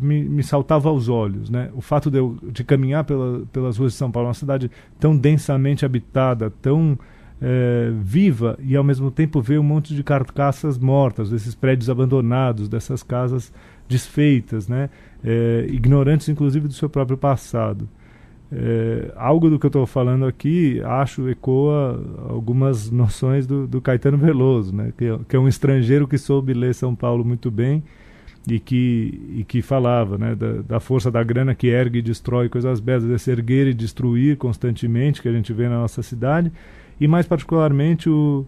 me, 0.00 0.23
me, 0.25 0.43
saltava 0.43 0.88
aos 0.88 1.08
olhos. 1.08 1.50
Né? 1.50 1.70
O 1.75 1.81
fato 1.81 2.11
de, 2.11 2.19
eu, 2.19 2.37
de 2.43 2.64
caminhar 2.64 3.05
pela, 3.05 3.44
pelas 3.52 3.76
ruas 3.76 3.93
de 3.93 3.99
São 3.99 4.11
Paulo, 4.11 4.29
uma 4.29 4.35
cidade 4.35 4.70
tão 4.99 5.17
densamente 5.17 5.85
habitada, 5.85 6.50
tão 6.62 6.99
é, 7.41 7.91
viva 8.00 8.58
e 8.62 8.76
ao 8.76 8.85
mesmo 8.85 9.11
tempo 9.11 9.40
ver 9.40 9.59
um 9.59 9.62
monte 9.62 9.95
de 9.95 10.02
carcaças 10.02 10.78
mortas, 10.78 11.30
desses 11.30 11.54
prédios 11.54 11.90
abandonados, 11.90 12.68
dessas 12.68 13.02
casas 13.02 13.52
desfeitas, 13.88 14.66
né? 14.66 14.88
É, 15.23 15.66
ignorantes 15.68 16.28
inclusive 16.28 16.68
do 16.68 16.75
seu 16.75 16.88
próprio 16.88 17.16
passado. 17.16 17.88
É, 18.52 19.12
algo 19.16 19.50
do 19.50 19.59
que 19.59 19.66
eu 19.66 19.68
estou 19.68 19.87
falando 19.87 20.26
aqui, 20.26 20.80
acho, 20.85 21.28
ecoa 21.28 22.00
algumas 22.28 22.90
noções 22.90 23.47
do, 23.47 23.66
do 23.66 23.80
Caetano 23.80 24.16
Veloso, 24.16 24.75
né? 24.75 24.92
que, 24.97 25.07
é, 25.07 25.18
que, 25.28 25.35
é 25.35 25.38
um 25.38 25.49
estrangeiro 25.49 26.07
que 26.07 26.16
soube 26.16 26.54
ler 26.54 26.73
São 26.73 26.95
Paulo 26.95 27.25
muito 27.25 27.50
bem 27.50 27.83
e 28.48 28.60
que, 28.60 29.36
e 29.36 29.44
que 29.44 29.62
falava 29.62 30.18
né? 30.18 30.34
da, 30.34 30.62
da 30.62 30.80
força 30.80 31.10
da 31.10 31.22
grana 31.22 31.54
que 31.54 31.68
ergue 31.68 32.00
e 32.00 32.02
destrói 32.02 32.48
coisas 32.48 32.78
belas, 32.78 33.04
desse 33.04 33.30
erguer 33.30 33.66
e 33.66 33.74
destruir 33.74 34.36
constantemente 34.36 35.22
que 35.22 35.28
a 35.28 35.32
gente 35.32 35.52
vê 35.52 35.68
na 35.68 35.78
nossa 35.78 36.02
cidade 36.02 36.52
e 37.00 37.08
mais 37.08 37.26
particularmente 37.26 38.08
o, 38.08 38.46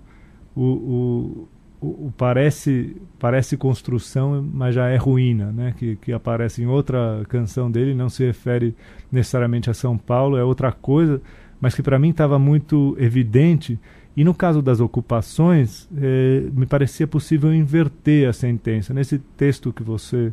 o, 0.55 1.49
o, 1.81 1.87
o, 1.87 2.13
parece, 2.17 2.97
parece 3.19 3.57
construção, 3.57 4.47
mas 4.53 4.75
já 4.75 4.89
é 4.89 4.97
ruína, 4.97 5.51
né? 5.51 5.75
que, 5.77 5.97
que 5.97 6.13
aparece 6.13 6.63
em 6.63 6.67
outra 6.67 7.23
canção 7.29 7.71
dele, 7.71 7.95
não 7.95 8.09
se 8.09 8.25
refere 8.25 8.75
necessariamente 9.11 9.71
a 9.71 9.75
São 9.75 9.97
Paulo, 9.97 10.37
é 10.37 10.45
outra 10.45 10.71
coisa, 10.71 11.21
mas 11.61 11.75
que 11.75 11.83
para 11.83 11.99
mim 11.99 12.11
estava 12.11 12.39
muito 12.39 12.97
evidente. 12.99 13.79
E 14.17 14.25
no 14.25 14.33
caso 14.33 14.63
das 14.63 14.81
ocupações, 14.81 15.87
eh, 15.97 16.45
me 16.55 16.65
parecia 16.65 17.07
possível 17.07 17.53
inverter 17.53 18.29
a 18.29 18.33
sentença. 18.33 18.95
Nesse 18.95 19.19
texto 19.19 19.73
que 19.73 19.83
você, 19.83 20.33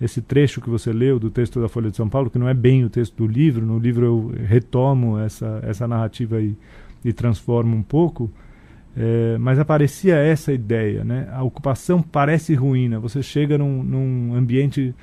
esse 0.00 0.20
trecho 0.20 0.60
que 0.60 0.68
você 0.68 0.92
leu 0.92 1.18
do 1.18 1.30
texto 1.30 1.58
da 1.58 1.68
Folha 1.68 1.90
de 1.90 1.96
São 1.96 2.08
Paulo, 2.10 2.28
que 2.28 2.38
não 2.38 2.48
é 2.48 2.52
bem 2.52 2.84
o 2.84 2.90
texto 2.90 3.16
do 3.16 3.26
livro, 3.26 3.64
no 3.64 3.78
livro 3.78 4.04
eu 4.04 4.46
retomo 4.46 5.18
essa, 5.18 5.60
essa 5.62 5.88
narrativa 5.88 6.36
aí 6.36 6.54
e 7.02 7.12
transforma 7.12 7.74
um 7.74 7.82
pouco, 7.82 8.30
é, 8.94 9.38
mas 9.38 9.58
aparecia 9.58 10.16
essa 10.16 10.52
ideia, 10.52 11.02
né? 11.02 11.28
A 11.32 11.42
ocupação 11.42 12.02
parece 12.02 12.54
ruína. 12.54 13.00
Você 13.00 13.22
chega 13.22 13.56
num, 13.56 13.82
num, 13.82 14.34
ambiente 14.34 14.94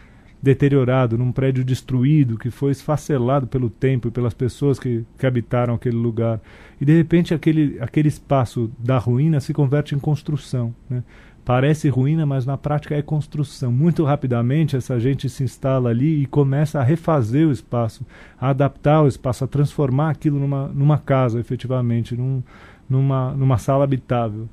deteriorado, 0.42 1.18
num 1.18 1.32
prédio 1.32 1.64
destruído, 1.64 2.38
que 2.38 2.50
foi 2.50 2.72
esfacelado 2.72 3.46
pelo 3.46 3.70
tempo 3.70 4.08
e 4.08 4.12
pelas 4.12 4.34
pessoas 4.34 4.80
que, 4.80 5.04
que 5.18 5.26
habitaram 5.26 5.74
aquele 5.74 5.98
lugar. 5.98 6.40
E 6.80 6.86
de 6.86 6.96
repente 6.96 7.34
aquele, 7.34 7.78
aquele 7.82 8.08
espaço 8.08 8.72
da 8.80 8.98
ruína 8.98 9.40
se 9.40 9.54
converte 9.54 9.94
em 9.94 10.00
construção. 10.00 10.74
Né? 10.90 11.04
Parece 11.44 11.90
ruína, 11.90 12.26
mas 12.26 12.46
na 12.46 12.58
prática 12.58 12.96
é 12.96 13.02
construção. 13.02 13.72
Muito 13.72 14.04
rapidamente 14.04 14.78
essa 14.78 15.00
gente 15.00 15.28
se 15.30 15.44
instala 15.44 15.90
ali 15.90 16.22
e 16.22 16.26
começa 16.26 16.80
a 16.80 16.84
refazer 16.84 17.48
o 17.48 17.52
espaço, 17.52 18.06
a 18.40 18.50
adaptar 18.50 19.02
o 19.02 19.08
espaço, 19.08 19.44
a 19.44 19.48
transformar 19.48 20.12
aquilo 20.12 20.40
numa, 20.40 20.68
numa 20.68 20.98
casa, 20.98 21.40
efetivamente, 21.40 22.16
num, 22.16 22.44
numa, 22.90 23.32
numa 23.32 23.58
sala 23.58 23.84
habitável. 23.84 24.48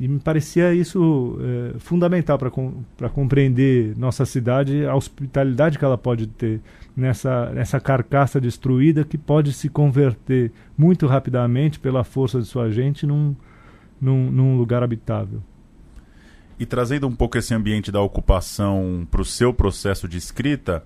E 0.00 0.08
me 0.08 0.18
parecia 0.18 0.72
isso 0.72 1.38
é, 1.42 1.78
fundamental 1.78 2.38
para 2.38 2.50
com, 2.50 2.82
compreender 3.12 3.94
nossa 3.98 4.24
cidade, 4.24 4.86
a 4.86 4.94
hospitalidade 4.94 5.78
que 5.78 5.84
ela 5.84 5.98
pode 5.98 6.26
ter 6.26 6.62
nessa, 6.96 7.50
nessa 7.50 7.78
carcaça 7.78 8.40
destruída 8.40 9.04
que 9.04 9.18
pode 9.18 9.52
se 9.52 9.68
converter 9.68 10.52
muito 10.76 11.06
rapidamente, 11.06 11.78
pela 11.78 12.02
força 12.02 12.40
de 12.40 12.46
sua 12.46 12.70
gente, 12.70 13.06
num, 13.06 13.36
num, 14.00 14.30
num 14.30 14.56
lugar 14.56 14.82
habitável. 14.82 15.42
E 16.58 16.64
trazendo 16.64 17.06
um 17.06 17.14
pouco 17.14 17.36
esse 17.36 17.52
ambiente 17.52 17.92
da 17.92 18.00
ocupação 18.00 19.06
para 19.10 19.20
o 19.20 19.24
seu 19.24 19.52
processo 19.52 20.08
de 20.08 20.16
escrita, 20.16 20.82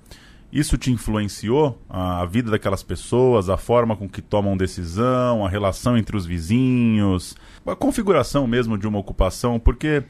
isso 0.55 0.79
te 0.79 0.93
influenciou 0.93 1.83
a 1.91 2.25
vida 2.27 2.49
daquelas 2.49 2.81
pessoas, 2.81 3.51
a 3.51 3.57
forma 3.57 3.97
com 3.97 4.09
que 4.09 4.23
tomam 4.23 4.57
decisão, 4.57 5.45
a 5.45 5.49
relação 5.49 5.99
entre 5.99 6.17
os 6.17 6.25
vizinhos, 6.25 7.35
a 7.67 7.75
configuração 7.75 8.47
mesmo 8.47 8.79
de 8.79 8.87
uma 8.87 9.01
ocupação? 9.01 9.59
Porque 9.59 10.05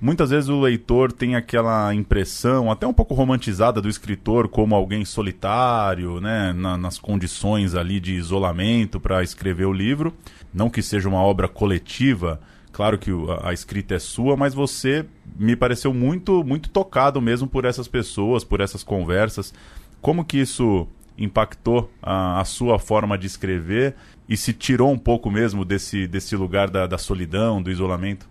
muitas 0.00 0.30
vezes 0.30 0.48
o 0.48 0.60
leitor 0.60 1.10
tem 1.10 1.34
aquela 1.34 1.92
impressão, 1.92 2.70
até 2.70 2.86
um 2.86 2.92
pouco 2.92 3.12
romantizada, 3.12 3.80
do 3.80 3.88
escritor 3.88 4.46
como 4.46 4.72
alguém 4.72 5.04
solitário, 5.04 6.20
né, 6.20 6.52
na, 6.52 6.78
nas 6.78 6.96
condições 6.96 7.74
ali 7.74 7.98
de 7.98 8.14
isolamento 8.14 9.00
para 9.00 9.24
escrever 9.24 9.66
o 9.66 9.72
livro. 9.72 10.14
Não 10.54 10.70
que 10.70 10.80
seja 10.80 11.08
uma 11.08 11.22
obra 11.22 11.48
coletiva, 11.48 12.40
claro 12.70 12.98
que 12.98 13.10
a, 13.10 13.48
a, 13.48 13.52
escrita 13.52 13.96
é 13.96 13.98
sua, 13.98 14.36
mas 14.36 14.54
você 14.54 15.04
me 15.36 15.56
pareceu 15.56 15.92
muito, 15.92 16.44
muito 16.44 16.68
tocado 16.68 17.20
mesmo 17.20 17.48
por 17.48 17.64
essas 17.64 17.88
pessoas, 17.88 18.44
por 18.44 18.60
essas 18.60 18.84
conversas. 18.84 19.52
Como 20.00 20.24
que 20.24 20.38
isso 20.38 20.86
impactou 21.16 21.90
a, 22.00 22.40
a, 22.40 22.44
sua 22.44 22.78
forma 22.78 23.18
de 23.18 23.26
escrever 23.26 23.94
e 24.28 24.36
se 24.36 24.52
tirou 24.52 24.92
um 24.92 24.98
pouco 24.98 25.30
mesmo 25.30 25.64
desse, 25.64 26.06
desse 26.06 26.36
lugar 26.36 26.70
da, 26.70 26.86
da 26.86 26.96
solidão, 26.96 27.60
do 27.60 27.70
isolamento? 27.70 28.28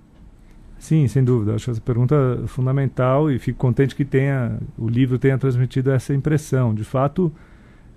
Sim, 0.80 1.08
sem 1.08 1.24
dúvida. 1.24 1.56
Acho 1.56 1.72
essa 1.72 1.82
pergunta 1.82 2.16
é 2.44 2.48
fundamental 2.48 3.30
e 3.30 3.40
fico 3.40 3.58
contente 3.60 3.96
que 3.96 4.06
tenha 4.06 4.60
o 4.78 4.88
livro 4.88 5.18
tenha 5.18 5.38
transmitido 5.38 5.92
essa 5.92 6.14
impressão. 6.14 6.74
De 6.74 6.84
fato, 6.84 7.32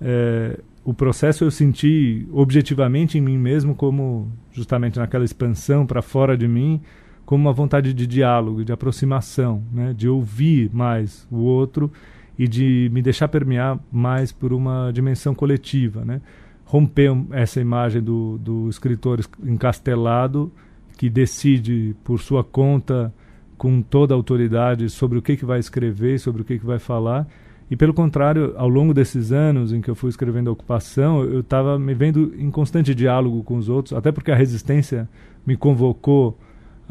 é, 0.00 0.58
o 0.84 0.92
processo 0.92 1.44
eu 1.44 1.50
senti 1.50 2.26
objetivamente 2.32 3.18
em 3.18 3.20
mim 3.20 3.38
mesmo 3.38 3.74
como 3.74 4.32
justamente 4.50 4.98
naquela 4.98 5.24
expansão 5.24 5.86
para 5.86 6.02
fora 6.02 6.36
de 6.36 6.48
mim, 6.48 6.80
como 7.24 7.44
uma 7.44 7.52
vontade 7.52 7.94
de 7.94 8.06
diálogo, 8.06 8.64
de 8.64 8.72
aproximação, 8.72 9.62
né, 9.72 9.94
de 9.96 10.08
ouvir 10.08 10.70
mais 10.72 11.28
o 11.30 11.36
outro 11.36 11.92
e 12.40 12.48
de 12.48 12.88
me 12.90 13.02
deixar 13.02 13.28
permear 13.28 13.78
mais 13.92 14.32
por 14.32 14.50
uma 14.50 14.90
dimensão 14.94 15.34
coletiva, 15.34 16.06
né? 16.06 16.22
Romper 16.64 17.10
essa 17.32 17.60
imagem 17.60 18.00
do, 18.00 18.38
do 18.38 18.66
escritor 18.70 19.20
encastelado 19.44 20.50
que 20.96 21.10
decide 21.10 21.94
por 22.02 22.18
sua 22.18 22.42
conta, 22.42 23.12
com 23.58 23.82
toda 23.82 24.14
a 24.14 24.16
autoridade, 24.16 24.88
sobre 24.88 25.18
o 25.18 25.22
que, 25.22 25.36
que 25.36 25.44
vai 25.44 25.58
escrever, 25.58 26.18
sobre 26.18 26.40
o 26.40 26.44
que, 26.46 26.58
que 26.58 26.64
vai 26.64 26.78
falar. 26.78 27.28
E 27.70 27.76
pelo 27.76 27.92
contrário, 27.92 28.54
ao 28.56 28.70
longo 28.70 28.94
desses 28.94 29.32
anos 29.32 29.70
em 29.70 29.82
que 29.82 29.90
eu 29.90 29.94
fui 29.94 30.08
escrevendo 30.08 30.48
a 30.48 30.52
ocupação, 30.54 31.22
eu 31.22 31.40
estava 31.40 31.78
me 31.78 31.92
vendo 31.92 32.32
em 32.38 32.50
constante 32.50 32.94
diálogo 32.94 33.44
com 33.44 33.58
os 33.58 33.68
outros, 33.68 33.92
até 33.92 34.10
porque 34.10 34.30
a 34.30 34.34
resistência 34.34 35.06
me 35.46 35.58
convocou 35.58 36.38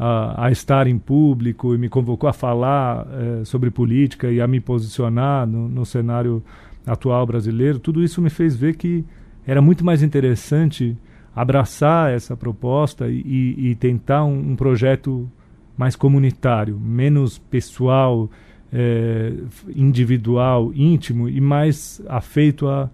a, 0.02 0.46
a, 0.46 0.50
estar 0.50 0.86
em 0.86 0.98
público 0.98 1.74
e 1.74 1.78
me 1.78 1.86
convocou 1.86 2.26
a 2.26 2.32
falar 2.32 3.06
é, 3.12 3.44
sobre 3.44 3.70
política 3.70 4.30
e 4.30 4.40
a 4.40 4.46
me 4.46 4.58
posicionar 4.58 5.46
no, 5.46 5.68
no, 5.68 5.84
cenário 5.84 6.42
atual 6.86 7.26
brasileiro, 7.26 7.78
tudo 7.78 8.02
isso 8.02 8.22
me 8.22 8.30
fez 8.30 8.56
ver 8.56 8.76
que 8.76 9.04
era 9.46 9.60
muito 9.60 9.84
mais 9.84 10.02
interessante 10.02 10.96
abraçar 11.36 12.10
essa 12.10 12.34
proposta 12.34 13.08
e, 13.08 13.20
e, 13.20 13.70
e 13.70 13.74
tentar 13.74 14.24
um, 14.24 14.52
um, 14.52 14.56
projeto 14.56 15.30
mais 15.76 15.94
comunitário, 15.94 16.80
menos 16.80 17.36
pessoal, 17.36 18.30
é, 18.72 19.34
individual, 19.76 20.72
íntimo 20.74 21.28
e 21.28 21.42
mais 21.42 22.00
afeito 22.08 22.66
a, 22.68 22.88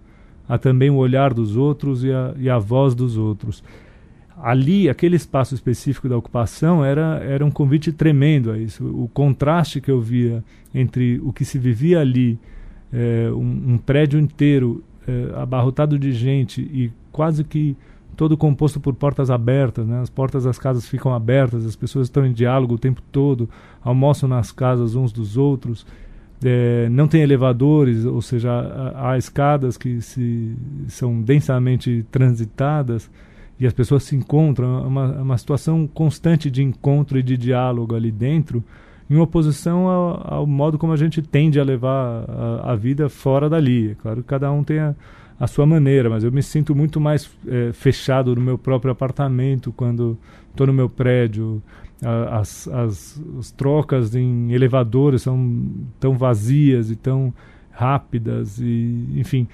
a 0.47 0.57
também 0.57 0.89
o 0.89 0.95
olhar 0.95 1.33
dos 1.33 1.55
outros 1.55 2.03
e 2.03 2.11
a, 2.11 2.33
e 2.37 2.49
a 2.49 2.59
voz 2.59 2.93
dos 2.93 3.15
outros 3.15 3.63
ali, 4.41 4.87
aquele 4.89 5.15
espaço 5.15 5.55
específico 5.55 6.07
da 6.07 6.17
ocupação 6.17 6.85
era, 6.85 7.19
era 7.23 7.45
um 7.45 7.51
convite 7.51 7.91
tremendo 7.91 8.51
a 8.51 8.57
isso. 8.57 8.85
O 8.85 9.07
contraste 9.07 9.81
que 9.81 9.89
eu 9.89 9.99
via 9.99 10.43
entre 10.73 11.19
o 11.23 11.33
que 11.33 11.43
se 11.43 11.57
vivia 11.57 11.99
ali, 11.99 12.39
é, 12.93 13.29
um, 13.31 13.73
um, 13.73 13.77
prédio 13.77 14.19
inteiro 14.19 14.83
é, 15.07 15.41
abarrotado 15.41 15.97
de 15.97 16.11
gente 16.11 16.61
e 16.61 16.91
quase 17.11 17.43
que 17.43 17.75
todo 18.15 18.37
composto 18.37 18.79
por 18.79 18.93
portas 18.93 19.29
abertas, 19.29 19.85
né? 19.85 19.99
as 20.01 20.09
portas 20.09 20.43
das 20.43 20.57
casas 20.57 20.87
ficam 20.87 21.13
abertas, 21.13 21.65
as 21.65 21.75
pessoas 21.75 22.07
estão 22.07 22.25
em 22.25 22.31
diálogo 22.31 22.75
o 22.75 22.79
tempo 22.79 23.01
todo, 23.11 23.49
almoçam 23.83 24.29
nas 24.29 24.51
casas 24.51 24.95
uns 24.95 25.11
dos 25.11 25.37
outros. 25.37 25.85
É, 26.43 26.87
não 26.89 27.07
tem 27.07 27.21
elevadores, 27.21 28.05
ou 28.05 28.21
seja, 28.21 28.51
há, 28.51 29.11
há 29.11 29.17
escadas 29.17 29.77
que 29.77 29.99
se, 30.01 30.55
são 30.87 31.19
densamente 31.21 32.05
transitadas 32.11 33.09
e 33.59 33.65
as 33.65 33.73
pessoas 33.73 34.03
se 34.03 34.15
encontram, 34.15 34.83
é 34.83 34.87
uma, 34.87 35.15
é 35.17 35.21
uma 35.21 35.37
situação 35.37 35.87
constante 35.87 36.49
de 36.51 36.61
encontro 36.61 37.17
e 37.17 37.23
de 37.23 37.37
diálogo 37.37 37.95
ali 37.95 38.11
dentro, 38.11 38.63
em 39.09 39.17
oposição 39.17 39.87
ao, 39.87 40.33
ao 40.35 40.47
modo 40.47 40.77
como 40.77 40.93
a 40.93 40.97
gente 40.97 41.21
tende 41.21 41.59
a 41.59 41.63
levar 41.63 42.25
a, 42.29 42.73
a, 42.73 42.75
vida 42.75 43.09
fora 43.09 43.49
dali. 43.49 43.91
É 43.91 43.95
claro 43.95 44.21
que 44.21 44.27
cada 44.27 44.51
um 44.51 44.63
tem 44.63 44.79
a, 44.79 44.93
a 45.39 45.47
sua 45.47 45.65
maneira, 45.65 46.09
mas 46.09 46.23
eu 46.23 46.31
me 46.31 46.43
sinto 46.43 46.75
muito 46.75 46.99
mais 46.99 47.29
é, 47.47 47.71
fechado 47.73 48.35
no 48.35 48.41
meu 48.41 48.57
próprio 48.57 48.91
apartamento 48.91 49.71
quando 49.71 50.17
estou 50.49 50.67
no 50.67 50.73
meu 50.73 50.89
prédio. 50.89 51.61
As, 52.29 52.67
as, 52.67 53.19
as 53.39 53.49
trocas 53.49 54.13
em 54.13 54.51
elevadores 54.51 55.23
são 55.23 55.67
tão 55.99 56.15
vazias 56.15 56.91
e 56.91 56.95
tão 56.95 57.33
rápidas 57.71 58.59
e 58.59 59.07
enfim 59.15 59.47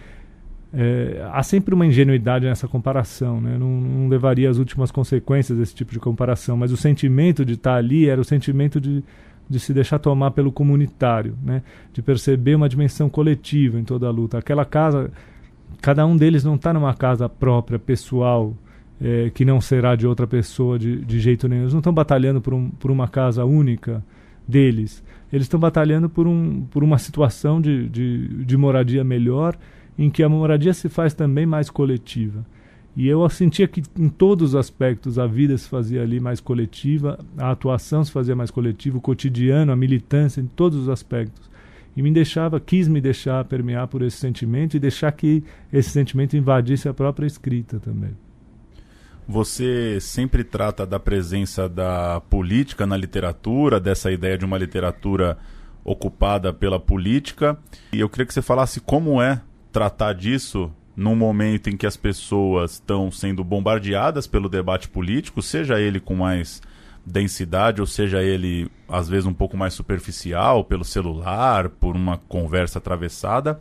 é, 0.75 1.23
há 1.31 1.43
sempre 1.43 1.75
uma 1.75 1.85
ingenuidade 1.85 2.45
nessa 2.45 2.67
comparação, 2.67 3.39
né? 3.39 3.57
não, 3.59 3.69
não, 3.79 4.09
levaria 4.09 4.49
às 4.49 4.57
últimas 4.57 4.89
consequências 4.89 5.55
desse 5.55 5.75
tipo 5.75 5.91
de 5.91 5.99
comparação, 5.99 6.57
mas 6.57 6.71
o 6.71 6.77
sentimento 6.77 7.45
de 7.45 7.53
estar 7.53 7.75
ali 7.75 8.09
era 8.09 8.19
o 8.19 8.23
sentimento 8.23 8.81
de, 8.81 9.03
de 9.47 9.59
se 9.59 9.71
deixar 9.71 9.99
tomar 9.99 10.31
pelo 10.31 10.51
comunitário, 10.51 11.37
né? 11.43 11.61
de 11.93 12.01
perceber 12.01 12.55
uma 12.55 12.67
dimensão 12.67 13.07
coletiva 13.07 13.79
em 13.79 13.83
toda 13.83 14.07
a 14.07 14.11
luta. 14.11 14.39
Aquela 14.39 14.65
casa, 14.65 15.11
cada 15.79 16.07
um 16.07 16.17
deles 16.17 16.43
não 16.43 16.55
está 16.55 16.73
numa 16.73 16.95
casa 16.95 17.29
própria, 17.29 17.77
pessoal, 17.77 18.55
é, 18.99 19.29
que 19.29 19.45
não 19.45 19.61
será 19.61 19.95
de 19.95 20.07
outra 20.07 20.25
pessoa 20.25 20.79
de, 20.79 21.05
de 21.05 21.19
jeito 21.19 21.47
nenhum. 21.47 21.63
Eles 21.63 21.73
não 21.73 21.81
estão 21.81 21.93
batalhando 21.93 22.41
por, 22.41 22.53
um, 22.55 22.71
por 22.71 22.89
uma 22.89 23.07
casa 23.07 23.45
única 23.45 24.03
deles, 24.47 25.03
eles 25.31 25.45
estão 25.45 25.59
batalhando 25.59 26.09
por, 26.09 26.27
um, 26.27 26.61
por 26.63 26.83
uma 26.83 26.97
situação 26.97 27.61
de, 27.61 27.87
de, 27.87 28.43
de 28.43 28.57
moradia 28.57 29.03
melhor 29.03 29.55
em 29.97 30.09
que 30.09 30.23
a 30.23 30.29
moradia 30.29 30.73
se 30.73 30.89
faz 30.89 31.13
também 31.13 31.45
mais 31.45 31.69
coletiva. 31.69 32.45
E 32.95 33.07
eu 33.07 33.27
sentia 33.27 33.67
que 33.67 33.81
em 33.97 34.07
todos 34.07 34.49
os 34.49 34.55
aspectos 34.55 35.17
a 35.17 35.25
vida 35.25 35.57
se 35.57 35.67
fazia 35.67 36.03
ali 36.03 36.19
mais 36.19 36.39
coletiva, 36.39 37.17
a 37.37 37.49
atuação 37.49 38.03
se 38.03 38.11
fazia 38.11 38.35
mais 38.35 38.51
coletiva, 38.51 38.97
o 38.97 39.01
cotidiano, 39.01 39.71
a 39.71 39.75
militância, 39.75 40.39
em 40.39 40.45
todos 40.45 40.77
os 40.77 40.89
aspectos. 40.89 41.49
E 41.95 42.01
me 42.01 42.11
deixava, 42.11 42.59
quis 42.59 42.87
me 42.87 43.01
deixar 43.01 43.45
permear 43.45 43.87
por 43.87 44.01
esse 44.03 44.17
sentimento 44.17 44.75
e 44.75 44.79
deixar 44.79 45.11
que 45.11 45.43
esse 45.71 45.89
sentimento 45.89 46.37
invadisse 46.37 46.87
a 46.87 46.93
própria 46.93 47.25
escrita 47.25 47.79
também. 47.79 48.11
Você 49.27 49.99
sempre 49.99 50.43
trata 50.43 50.85
da 50.85 50.99
presença 50.99 51.69
da 51.69 52.21
política 52.29 52.85
na 52.85 52.97
literatura, 52.97 53.79
dessa 53.79 54.11
ideia 54.11 54.37
de 54.37 54.43
uma 54.43 54.57
literatura 54.57 55.37
ocupada 55.83 56.53
pela 56.53 56.79
política. 56.79 57.57
E 57.91 57.99
eu 57.99 58.09
queria 58.09 58.25
que 58.25 58.33
você 58.33 58.41
falasse 58.41 58.79
como 58.79 59.21
é 59.21 59.41
tratar 59.73 60.13
disso 60.13 60.71
num 60.95 61.15
momento 61.15 61.69
em 61.69 61.75
que 61.75 61.87
as 61.87 61.97
pessoas 61.97 62.73
estão 62.73 63.11
sendo 63.11 63.43
bombardeadas 63.43 64.27
pelo 64.27 64.47
debate 64.47 64.87
político, 64.87 65.41
seja 65.41 65.81
ele 65.81 65.99
com 65.99 66.15
mais 66.15 66.61
densidade, 67.03 67.81
ou 67.81 67.87
seja 67.87 68.21
ele 68.21 68.69
às 68.87 69.09
vezes 69.09 69.25
um 69.25 69.33
pouco 69.33 69.57
mais 69.57 69.73
superficial, 69.73 70.63
pelo 70.63 70.85
celular, 70.85 71.67
por 71.67 71.95
uma 71.95 72.17
conversa 72.17 72.77
atravessada, 72.77 73.59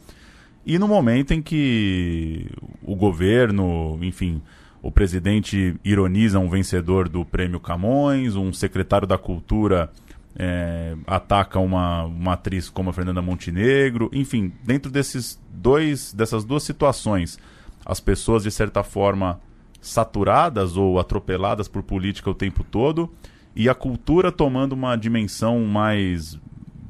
e 0.64 0.78
no 0.78 0.87
momento 0.87 1.33
em 1.33 1.40
que 1.40 2.47
o 2.83 2.95
governo, 2.95 3.99
enfim, 4.02 4.40
o 4.83 4.92
presidente 4.92 5.75
ironiza 5.83 6.38
um 6.38 6.49
vencedor 6.49 7.09
do 7.09 7.25
prêmio 7.25 7.59
Camões, 7.59 8.37
um 8.37 8.52
secretário 8.52 9.09
da 9.09 9.16
Cultura 9.16 9.90
é, 10.36 10.96
ataca 11.06 11.58
uma, 11.58 12.04
uma 12.04 12.32
atriz 12.32 12.68
como 12.68 12.90
a 12.90 12.92
Fernanda 12.92 13.20
Montenegro, 13.20 14.10
enfim, 14.12 14.52
dentro 14.64 14.90
desses 14.90 15.40
dois, 15.52 16.12
dessas 16.12 16.44
duas 16.44 16.62
situações, 16.62 17.38
as 17.84 18.00
pessoas 18.00 18.42
de 18.42 18.50
certa 18.50 18.82
forma 18.82 19.40
saturadas 19.80 20.76
ou 20.76 20.98
atropeladas 20.98 21.66
por 21.68 21.82
política 21.82 22.30
o 22.30 22.34
tempo 22.34 22.64
todo 22.64 23.10
e 23.54 23.68
a 23.68 23.74
cultura 23.74 24.32
tomando 24.32 24.72
uma 24.72 24.96
dimensão 24.96 25.60
mais, 25.64 26.38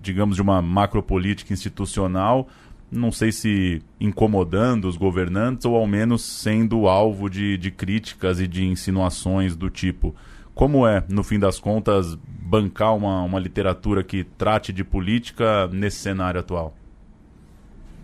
digamos, 0.01 0.37
de 0.37 0.43
uma 0.43 0.63
macropolítica 0.63 1.53
institucional, 1.53 2.47
não 2.91 3.11
sei 3.11 3.33
se 3.33 3.83
incomodando 3.99 4.87
os 4.87 4.97
governantes 4.97 5.65
ou 5.65 5.75
ao 5.75 5.87
menos 5.87 6.23
sendo 6.23 6.87
alvo 6.87 7.29
de, 7.31 7.57
de 7.57 7.71
críticas 7.71 8.39
e 8.39 8.47
de 8.47 8.65
insinuações 8.65 9.57
do 9.57 9.71
tipo 9.71 10.15
Como 10.55 10.87
é, 10.87 11.03
no 11.09 11.23
fim 11.23 11.39
das 11.39 11.59
contas, 11.59 12.17
bancar 12.27 12.95
uma, 12.95 13.23
uma 13.23 13.39
literatura 13.39 14.03
que 14.03 14.25
trate 14.25 14.73
de 14.73 14.85
política 14.85 15.69
nesse 15.73 15.99
cenário 15.99 16.39
atual? 16.39 16.75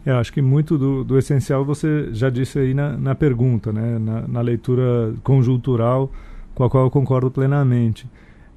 Eu 0.06 0.16
acho 0.16 0.32
que 0.32 0.40
muito 0.40 0.78
do, 0.78 1.04
do 1.04 1.18
essencial 1.18 1.64
você 1.64 2.08
já 2.12 2.30
disse 2.30 2.58
aí 2.58 2.72
na, 2.72 2.96
na 2.96 3.14
pergunta, 3.14 3.72
né? 3.72 3.98
na, 3.98 4.26
na 4.26 4.40
leitura 4.40 5.14
conjuntural, 5.22 6.10
com 6.54 6.64
a 6.64 6.70
qual 6.70 6.84
eu 6.84 6.90
concordo 6.90 7.30
plenamente. 7.30 8.06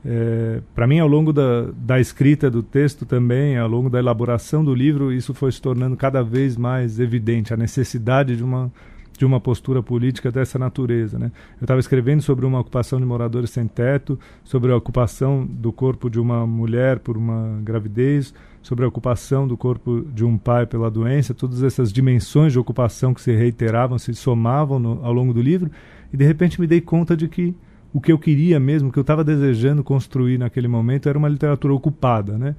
É, 0.04 0.62
para 0.74 0.88
mim, 0.88 1.00
ao 1.00 1.08
longo 1.08 1.34
da, 1.34 1.68
da 1.76 2.00
escrita 2.00 2.50
do 2.50 2.64
texto 2.64 3.06
também, 3.06 3.58
ao 3.58 3.68
longo 3.68 3.90
da 3.90 4.00
elaboração 4.00 4.64
do 4.64 4.74
livro, 4.74 5.12
isso 5.12 5.34
foi 5.34 5.52
se 5.52 5.62
tornando 5.62 5.96
cada 5.98 6.24
vez 6.24 6.56
mais 6.56 7.00
evidente, 7.00 7.54
a 7.54 7.58
necessidade 7.58 8.36
de 8.36 8.44
uma, 8.44 8.72
de 9.18 9.26
uma 9.26 9.40
postura 9.40 9.84
política 9.84 10.32
dessa 10.32 10.58
natureza. 10.58 11.20
Né? 11.20 11.32
Eu 11.60 11.66
estava 11.66 11.80
escrevendo 11.80 12.22
sobre 12.22 12.46
uma 12.46 12.60
ocupação 12.60 13.00
de 13.00 13.06
moradores 13.06 13.50
sem 13.50 13.68
teto, 13.68 14.20
sobre 14.44 14.72
a 14.72 14.76
ocupação 14.76 15.46
do 15.46 15.72
corpo 15.72 16.10
de 16.10 16.20
uma 16.20 16.46
mulher 16.48 17.00
por 17.00 17.18
uma 17.18 17.60
gravidez, 17.64 18.34
sobre 18.62 18.86
a 18.86 18.88
ocupação 18.88 19.48
do 19.48 19.58
corpo 19.58 20.06
de 20.14 20.24
um 20.24 20.38
pai 20.38 20.66
pela 20.66 20.90
doença, 20.90 21.34
todas 21.34 21.64
essas 21.64 21.92
dimensões 21.92 22.54
de 22.54 22.60
ocupação 22.60 23.14
que 23.14 23.22
se 23.22 23.32
reiteravam, 23.32 23.98
se 23.98 24.14
somavam 24.14 24.80
no, 24.80 25.04
ao 25.04 25.14
longo 25.14 25.34
do 25.34 25.42
livro, 25.42 25.70
e 26.14 26.18
de 26.18 26.26
repente 26.26 26.60
me 26.60 26.68
dei 26.68 26.82
conta 26.82 27.16
de 27.16 27.28
que 27.28 27.56
o 27.94 28.00
que 28.00 28.12
eu 28.12 28.18
queria 28.18 28.60
mesmo, 28.60 28.90
o 28.90 28.92
que 28.92 29.00
eu 29.00 29.02
estava 29.02 29.24
desejando 29.24 29.84
construir 29.84 30.38
naquele 30.38 30.68
momento 30.68 31.10
era 31.10 31.18
uma 31.18 31.28
literatura 31.28 31.74
ocupada, 31.74 32.38
né? 32.38 32.56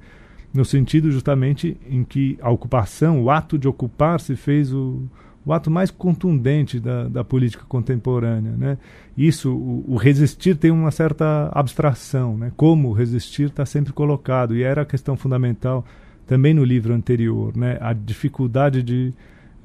no 0.53 0.63
sentido 0.63 1.11
justamente 1.11 1.75
em 1.89 2.03
que 2.03 2.37
a 2.39 2.49
ocupação, 2.51 3.23
o 3.23 3.31
ato 3.31 3.57
de 3.57 3.67
ocupar, 3.67 4.19
se 4.19 4.35
fez 4.35 4.71
o, 4.71 5.01
o 5.45 5.51
ato 5.51 5.69
mais 5.69 5.91
contundente 5.91 6.79
da, 6.79 7.07
da 7.07 7.23
política 7.23 7.65
contemporânea. 7.67 8.51
Né? 8.51 8.77
Isso, 9.17 9.53
o, 9.53 9.83
o, 9.87 9.95
resistir 9.97 10.55
tem 10.55 10.71
uma 10.71 10.91
certa 10.91 11.49
abstração, 11.53 12.37
né? 12.37 12.51
como 12.55 12.93
resistir 12.93 13.47
está 13.47 13.65
sempre 13.65 13.91
colocado, 13.91 14.55
e 14.55 14.63
era 14.63 14.83
a 14.83 14.85
questão 14.85 15.17
fundamental 15.17 15.85
também 16.25 16.53
no 16.53 16.63
livro 16.63 16.93
anterior, 16.93 17.55
né? 17.55 17.77
a 17.81 17.91
dificuldade 17.91 18.81
de, 18.81 19.13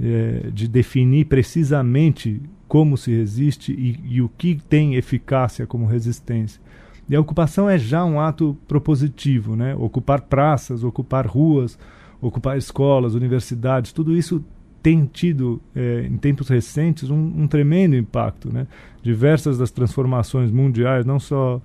é, 0.00 0.50
de 0.52 0.66
definir 0.66 1.26
precisamente 1.26 2.40
como 2.66 2.96
se 2.96 3.12
resiste 3.12 3.72
e, 3.72 4.16
e 4.16 4.20
o 4.20 4.28
que 4.28 4.60
tem 4.68 4.96
eficácia 4.96 5.66
como 5.66 5.86
resistência. 5.86 6.60
E 7.08 7.16
a 7.16 7.20
ocupação 7.20 7.70
é 7.70 7.78
já 7.78 8.04
um 8.04 8.20
ato 8.20 8.56
propositivo, 8.68 9.56
né? 9.56 9.74
Ocupar 9.74 10.20
praças, 10.20 10.84
ocupar 10.84 11.26
ruas, 11.26 11.78
ocupar 12.20 12.58
escolas, 12.58 13.14
universidades, 13.14 13.92
tudo 13.92 14.14
isso 14.14 14.44
tem 14.82 15.04
tido, 15.06 15.60
é, 15.74 16.06
em 16.08 16.16
tempos 16.16 16.48
recentes, 16.48 17.10
um, 17.10 17.42
um, 17.42 17.46
tremendo 17.46 17.96
impacto. 17.96 18.52
Né? 18.52 18.66
Diversas 19.02 19.58
das 19.58 19.70
transformações 19.70 20.50
mundiais, 20.50 21.04
não 21.04 21.18
só 21.18 21.60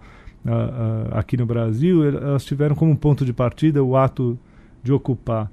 aqui 1.12 1.38
no 1.38 1.46
Brasil, 1.46 2.05
elas 2.05 2.43
tiveram 2.43 2.75
como 2.75 2.98
ponto 2.98 3.24
de 3.24 3.32
partida 3.32 3.82
o 3.82 3.96
ato 3.96 4.38
de 4.84 4.91
ocupar. 4.91 5.50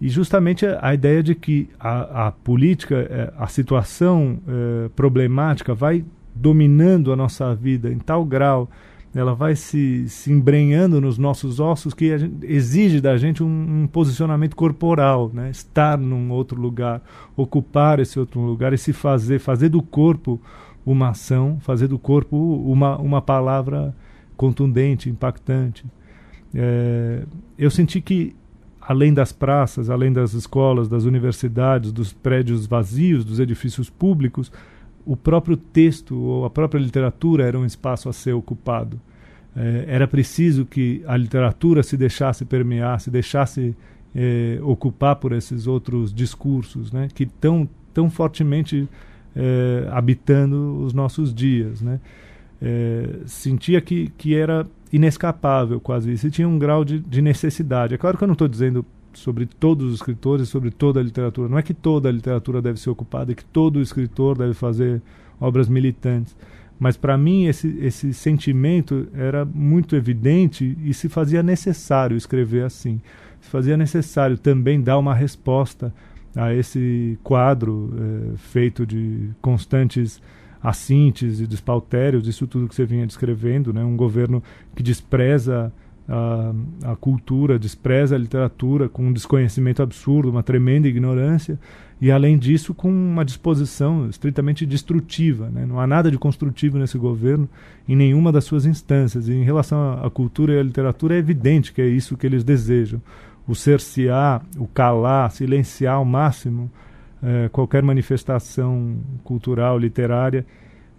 E 0.00 0.08
justamente 0.08 0.64
a, 0.64 0.94
ideia 0.94 1.22
de 1.22 1.34
que 1.34 1.68
a, 1.78 2.28
a 2.28 2.32
política, 2.32 2.96
é, 2.96 3.32
a 3.36 3.46
situação 3.46 4.38
é, 4.48 4.88
problemática 4.96 5.74
vai 5.74 6.02
dominando 6.34 7.12
a 7.12 7.16
nossa 7.16 7.54
vida 7.54 7.92
em 7.92 7.98
tal 7.98 8.24
grau, 8.24 8.70
ela 9.14 9.34
vai 9.34 9.56
se, 9.56 10.08
se 10.08 10.32
embrenhando 10.32 11.00
nos 11.00 11.18
nossos 11.18 11.58
ossos 11.58 11.92
que 11.92 12.06
exige 12.42 13.00
da 13.00 13.16
gente 13.16 13.42
um, 13.42 13.82
um, 13.82 13.86
posicionamento 13.86 14.54
corporal, 14.54 15.30
né? 15.34 15.50
estar 15.50 15.98
num 15.98 16.30
outro 16.30 16.60
lugar, 16.60 17.02
ocupar 17.36 17.98
esse 17.98 18.20
outro 18.20 18.40
lugar 18.40 18.72
e 18.72 18.78
se 18.78 18.92
fazer, 18.92 19.40
fazer 19.40 19.68
do 19.68 19.82
corpo 19.82 20.40
uma 20.86 21.08
ação, 21.10 21.58
fazer 21.60 21.88
do 21.88 21.98
corpo 21.98 22.36
uma, 22.36 22.96
uma 22.98 23.20
palavra 23.20 23.94
contundente, 24.36 25.10
impactante. 25.10 25.84
É, 26.54 27.24
eu 27.58 27.70
senti 27.70 28.00
que 28.00 28.34
além 28.80 29.12
das 29.12 29.32
praças, 29.32 29.90
além 29.90 30.12
das 30.12 30.34
escolas, 30.34 30.88
das 30.88 31.04
universidades, 31.04 31.92
dos 31.92 32.12
prédios 32.12 32.66
vazios, 32.66 33.24
dos 33.24 33.38
edifícios 33.38 33.90
públicos, 33.90 34.50
o 35.04 35.16
próprio 35.16 35.56
texto 35.56 36.16
ou 36.16 36.44
a 36.44 36.50
própria 36.50 36.78
literatura 36.78 37.44
era 37.44 37.58
um 37.58 37.64
espaço 37.64 38.08
a 38.08 38.12
ser 38.12 38.32
ocupado. 38.32 39.00
É, 39.56 39.84
era 39.88 40.06
preciso 40.06 40.64
que 40.64 41.02
a 41.06 41.16
literatura 41.16 41.82
se 41.82 41.96
deixasse 41.96 42.44
permear, 42.44 43.00
se 43.00 43.10
deixasse 43.10 43.74
é, 44.14 44.58
ocupar 44.62 45.16
por 45.16 45.32
esses 45.32 45.66
outros 45.66 46.12
discursos, 46.12 46.92
né, 46.92 47.08
que 47.12 47.24
estão 47.24 47.68
tão 47.92 48.08
fortemente 48.08 48.88
é, 49.34 49.88
habitando 49.90 50.82
os 50.84 50.92
nossos 50.92 51.34
dias, 51.34 51.80
né. 51.80 52.00
Sentia 53.24 53.80
que, 53.80 54.12
que 54.18 54.34
era 54.34 54.66
inescapável 54.92 55.80
quase 55.80 56.12
isso, 56.12 56.30
tinha 56.30 56.46
um 56.46 56.58
grau 56.58 56.84
de, 56.84 56.98
de 56.98 57.22
necessidade. 57.22 57.94
É 57.94 57.96
claro 57.96 58.18
que 58.18 58.24
eu 58.24 58.28
não 58.28 58.34
estou 58.34 58.46
dizendo 58.46 58.84
sobre 59.12 59.46
todos 59.46 59.88
os 59.88 59.94
escritores, 59.94 60.48
sobre 60.48 60.70
toda 60.70 61.00
a 61.00 61.02
literatura. 61.02 61.48
Não 61.48 61.58
é 61.58 61.62
que 61.62 61.74
toda 61.74 62.08
a 62.08 62.12
literatura 62.12 62.62
deve 62.62 62.80
ser 62.80 62.90
ocupada, 62.90 63.32
é 63.32 63.34
que 63.34 63.44
todo 63.44 63.80
escritor 63.80 64.38
deve 64.38 64.54
fazer 64.54 65.02
obras 65.40 65.68
militantes. 65.68 66.36
Mas 66.78 66.96
para 66.96 67.18
mim 67.18 67.44
esse, 67.44 67.68
esse 67.80 68.14
sentimento 68.14 69.06
era 69.14 69.44
muito 69.44 69.94
evidente 69.94 70.76
e 70.82 70.94
se 70.94 71.08
fazia 71.08 71.42
necessário 71.42 72.16
escrever 72.16 72.64
assim. 72.64 73.00
Se 73.40 73.50
fazia 73.50 73.76
necessário 73.76 74.38
também 74.38 74.80
dar 74.80 74.98
uma 74.98 75.14
resposta 75.14 75.92
a 76.34 76.54
esse 76.54 77.18
quadro 77.22 77.92
eh, 77.98 78.36
feito 78.36 78.86
de 78.86 79.30
constantes 79.42 80.22
assintes 80.62 81.40
e 81.40 81.46
despautérios, 81.46 82.28
isso 82.28 82.46
tudo 82.46 82.68
que 82.68 82.74
você 82.74 82.84
vinha 82.84 83.06
descrevendo, 83.06 83.72
né? 83.72 83.82
um 83.84 83.96
governo 83.96 84.42
que 84.74 84.82
despreza 84.82 85.72
a, 86.08 86.52
a 86.92 86.96
cultura, 86.96 87.58
despreza 87.58 88.16
a 88.16 88.18
literatura 88.18 88.88
com 88.88 89.06
um 89.06 89.12
desconhecimento 89.12 89.82
absurdo, 89.82 90.30
uma 90.30 90.42
tremenda 90.42 90.88
ignorância, 90.88 91.58
e 92.00 92.10
além 92.10 92.38
disso 92.38 92.72
com 92.74 92.90
uma 92.90 93.24
disposição 93.24 94.08
estritamente 94.08 94.64
destrutiva. 94.64 95.50
Né? 95.50 95.66
Não 95.66 95.78
há 95.78 95.86
nada 95.86 96.10
de 96.10 96.18
construtivo 96.18 96.78
nesse 96.78 96.96
governo 96.96 97.48
em 97.86 97.94
nenhuma 97.94 98.32
das 98.32 98.44
suas 98.44 98.64
instâncias. 98.64 99.28
E 99.28 99.34
em 99.34 99.44
relação 99.44 100.02
à 100.02 100.10
cultura 100.10 100.54
e 100.54 100.58
à 100.58 100.62
literatura, 100.62 101.14
é 101.14 101.18
evidente 101.18 101.72
que 101.72 101.82
é 101.82 101.86
isso 101.86 102.16
que 102.16 102.26
eles 102.26 102.42
desejam: 102.42 103.02
o 103.46 103.54
cercear, 103.54 104.42
o 104.56 104.66
calar, 104.66 105.30
silenciar 105.30 105.96
ao 105.96 106.04
máximo 106.04 106.70
é, 107.22 107.48
qualquer 107.50 107.82
manifestação 107.82 108.96
cultural, 109.22 109.78
literária 109.78 110.46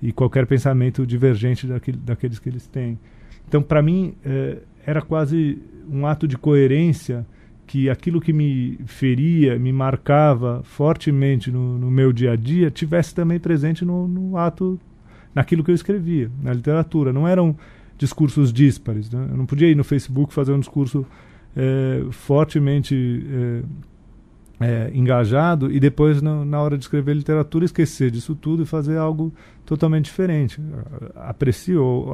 e 0.02 0.12
qualquer 0.12 0.46
pensamento 0.46 1.06
divergente 1.06 1.66
daquele, 1.66 1.98
daqueles 1.98 2.38
que 2.38 2.50
eles 2.50 2.68
têm. 2.68 3.00
Então, 3.48 3.62
para 3.62 3.82
mim, 3.82 4.14
é, 4.24 4.60
era 4.86 5.02
quase 5.02 5.60
um 5.90 6.06
ato 6.06 6.28
de 6.28 6.38
coerência 6.38 7.26
que 7.68 7.90
aquilo 7.90 8.20
que 8.20 8.34
me 8.34 8.80
feria, 8.86 9.58
me 9.58 9.72
marcava 9.72 10.62
fortemente 10.64 11.50
no, 11.50 11.78
no 11.78 11.90
meu 11.90 12.12
dia 12.12 12.34
a 12.34 12.36
dia, 12.36 12.70
tivesse 12.70 13.16
também 13.16 13.40
presente 13.40 13.86
no, 13.86 14.08
no, 14.08 14.38
ato, 14.38 14.78
naquilo 15.34 15.64
que 15.64 15.72
eu 15.72 15.76
escrevia, 15.76 16.30
na 16.44 16.54
literatura. 16.54 17.14
Não 17.14 17.26
eram 17.26 17.56
discursos 17.98 18.52
díspares. 18.52 19.10
Né? 19.10 19.26
Eu 19.32 19.38
não 19.38 19.46
podia 19.46 19.70
ir 19.70 19.76
no 19.76 19.86
Facebook 19.86 20.34
fazer 20.34 20.52
um 20.52 20.60
discurso 20.60 21.06
é, 21.56 22.04
fortemente 22.12 23.26
é, 23.30 23.64
é, 24.62 24.92
engajado 24.94 25.72
e 25.72 25.80
depois, 25.80 26.22
na, 26.22 26.46
na, 26.46 26.62
hora 26.62 26.78
de 26.78 26.84
escrever 26.84 27.16
literatura, 27.16 27.66
esquecer 27.66 28.12
disso 28.12 28.36
tudo 28.36 28.62
e 28.62 28.66
fazer 28.66 28.98
algo 28.98 29.34
totalmente 29.66 30.06
diferente. 30.06 30.62
Aprecio, 31.16 32.06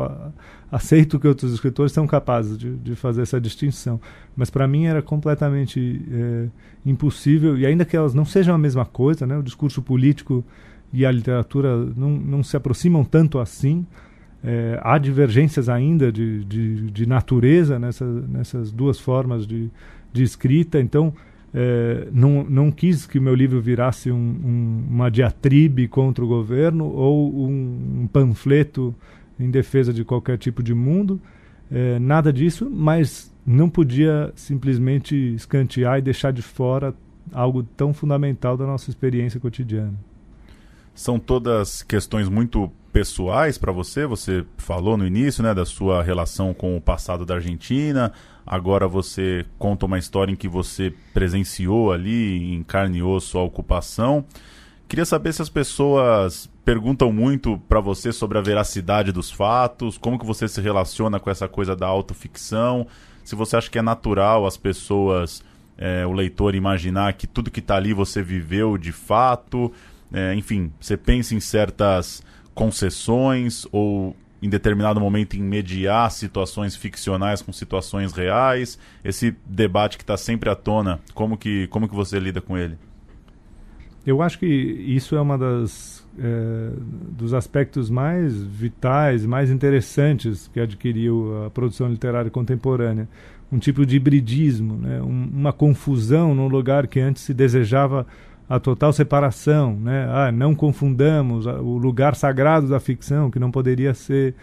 aceito 0.71 1.19
que 1.19 1.27
outros 1.27 1.53
escritores 1.53 1.91
são 1.91 2.07
capazes 2.07 2.57
de, 2.57 2.75
de 2.77 2.95
fazer 2.95 3.23
essa 3.23 3.39
distinção, 3.39 3.99
mas 4.35 4.49
para 4.49 4.67
mim 4.67 4.85
era 4.85 5.01
completamente 5.01 6.01
é, 6.09 6.47
impossível, 6.85 7.57
e 7.57 7.65
ainda 7.65 7.83
que 7.83 7.97
elas 7.97 8.13
não 8.13 8.23
sejam 8.23 8.55
a 8.55 8.57
mesma 8.57 8.85
coisa, 8.85 9.27
né, 9.27 9.37
o 9.37 9.43
discurso 9.43 9.81
político 9.81 10.43
e 10.93 11.05
a 11.05 11.11
literatura 11.11 11.75
não, 11.95 12.11
não 12.11 12.43
se 12.43 12.55
aproximam 12.55 13.03
tanto 13.03 13.39
assim. 13.39 13.85
É, 14.43 14.79
há 14.83 14.97
divergências 14.97 15.67
ainda 15.67 16.11
de, 16.11 16.45
de, 16.45 16.91
de 16.91 17.05
natureza 17.05 17.77
nessa, 17.77 18.05
nessas 18.05 18.71
duas 18.71 18.99
formas 18.99 19.45
de, 19.45 19.69
de 20.13 20.23
escrita, 20.23 20.79
então 20.79 21.13
é, 21.53 22.07
não, 22.11 22.43
não 22.43 22.71
quis 22.71 23.05
que 23.05 23.17
o 23.17 23.21
meu 23.21 23.33
livro 23.33 23.61
virasse 23.61 24.11
um, 24.11 24.15
um, 24.15 24.85
uma 24.89 25.09
diatribe 25.09 25.87
contra 25.87 26.23
o 26.23 26.27
governo 26.27 26.85
ou 26.85 27.33
um, 27.33 28.01
um, 28.01 28.07
panfleto 28.07 28.93
em 29.39 29.49
defesa 29.49 29.93
de 29.93 30.03
qualquer 30.03 30.37
tipo 30.37 30.61
de 30.61 30.73
mundo, 30.73 31.21
é, 31.71 31.99
nada 31.99 32.33
disso, 32.33 32.69
mas 32.69 33.33
não 33.45 33.69
podia 33.69 34.31
simplesmente 34.35 35.15
escantear 35.35 35.99
e 35.99 36.01
deixar 36.01 36.31
de 36.31 36.41
fora 36.41 36.93
algo 37.31 37.63
tão 37.63 37.93
fundamental 37.93 38.57
da 38.57 38.65
nossa 38.65 38.89
experiência 38.89 39.39
cotidiana. 39.39 39.93
São 40.93 41.19
todas 41.19 41.83
questões 41.83 42.27
muito 42.27 42.71
pessoais 42.91 43.57
para 43.57 43.71
você. 43.71 44.05
Você 44.07 44.43
falou 44.57 44.97
no 44.97 45.05
início, 45.05 45.43
né, 45.43 45.53
da 45.53 45.65
sua 45.65 46.01
relação 46.01 46.53
com 46.53 46.75
o 46.75 46.81
passado 46.81 47.25
da 47.25 47.35
Argentina. 47.35 48.11
Agora 48.47 48.87
você 48.87 49.45
conta 49.59 49.85
uma 49.85 49.99
história 49.99 50.31
em 50.31 50.35
que 50.35 50.47
você 50.47 50.93
presenciou 51.13 51.91
ali, 51.91 52.53
em 52.53 52.63
carne 52.63 52.99
e 52.99 53.03
osso, 53.03 53.37
a 53.37 53.43
ocupação. 53.43 54.23
Queria 54.87 55.05
saber 55.05 55.33
se 55.33 55.41
as 55.41 55.49
pessoas 55.49 56.49
perguntam 56.63 57.11
muito 57.11 57.61
para 57.67 57.81
você 57.81 58.13
sobre 58.13 58.37
a 58.37 58.41
veracidade 58.41 59.11
dos 59.11 59.29
fatos, 59.29 59.97
como 59.97 60.17
que 60.17 60.25
você 60.25 60.47
se 60.47 60.61
relaciona 60.61 61.19
com 61.19 61.29
essa 61.29 61.47
coisa 61.47 61.75
da 61.75 61.87
autoficção, 61.87 62.87
se 63.27 63.35
você 63.35 63.57
acha 63.57 63.69
que 63.69 63.77
é 63.77 63.81
natural 63.81 64.45
as 64.45 64.55
pessoas, 64.55 65.43
é, 65.77 66.05
o 66.05 66.13
leitor 66.13 66.55
imaginar 66.55 67.11
que 67.13 67.27
tudo 67.27 67.51
que 67.51 67.59
está 67.59 67.75
ali 67.75 67.93
você 67.93 68.23
viveu 68.23 68.77
de 68.77 68.93
fato, 68.93 69.69
é, 70.13 70.33
enfim, 70.33 70.71
você 70.79 70.95
pensa 70.95 71.35
em 71.35 71.41
certas 71.41 72.23
concessões 72.55 73.67
ou 73.69 74.15
em 74.41 74.49
determinado 74.49 74.99
momento 74.99 75.35
em 75.35 75.41
mediar 75.41 76.11
situações 76.11 76.75
ficcionais 76.75 77.41
com 77.41 77.51
situações 77.51 78.13
reais, 78.13 78.77
esse 79.03 79.35
debate 79.45 79.97
que 79.97 80.03
está 80.03 80.17
sempre 80.17 80.49
à 80.49 80.55
tona, 80.55 80.99
como 81.13 81.37
que, 81.37 81.67
como 81.67 81.87
que 81.87 81.95
você 81.95 82.19
lida 82.19 82.41
com 82.41 82.57
ele? 82.57 82.77
Eu 84.05 84.21
acho 84.21 84.39
que 84.39 84.45
isso 84.45 85.15
é 85.15 85.21
uma 85.21 85.37
das 85.37 86.07
é, 86.17 86.71
dos 87.11 87.33
aspectos 87.33 87.89
mais 87.89 88.41
vitais, 88.41 89.25
mais 89.25 89.51
interessantes 89.51 90.49
que 90.53 90.59
adquiriu 90.59 91.45
a 91.45 91.49
produção 91.49 91.89
literária 91.89 92.31
contemporânea, 92.31 93.07
um 93.51 93.59
tipo 93.59 93.85
de 93.85 93.97
hibridismo, 93.97 94.77
né? 94.77 95.01
Um, 95.01 95.29
uma 95.33 95.53
confusão 95.53 96.33
num 96.33 96.47
lugar 96.47 96.87
que 96.87 96.99
antes 96.99 97.23
se 97.23 97.33
desejava 97.33 98.07
a 98.49 98.59
total 98.59 98.93
separação, 98.93 99.77
né? 99.77 100.07
Ah, 100.09 100.31
não 100.31 100.55
confundamos 100.55 101.45
o 101.45 101.77
lugar 101.77 102.15
sagrado 102.15 102.67
da 102.67 102.79
ficção 102.79 103.29
que 103.29 103.39
não 103.39 103.51
poderia 103.51 103.93
ser 103.93 104.33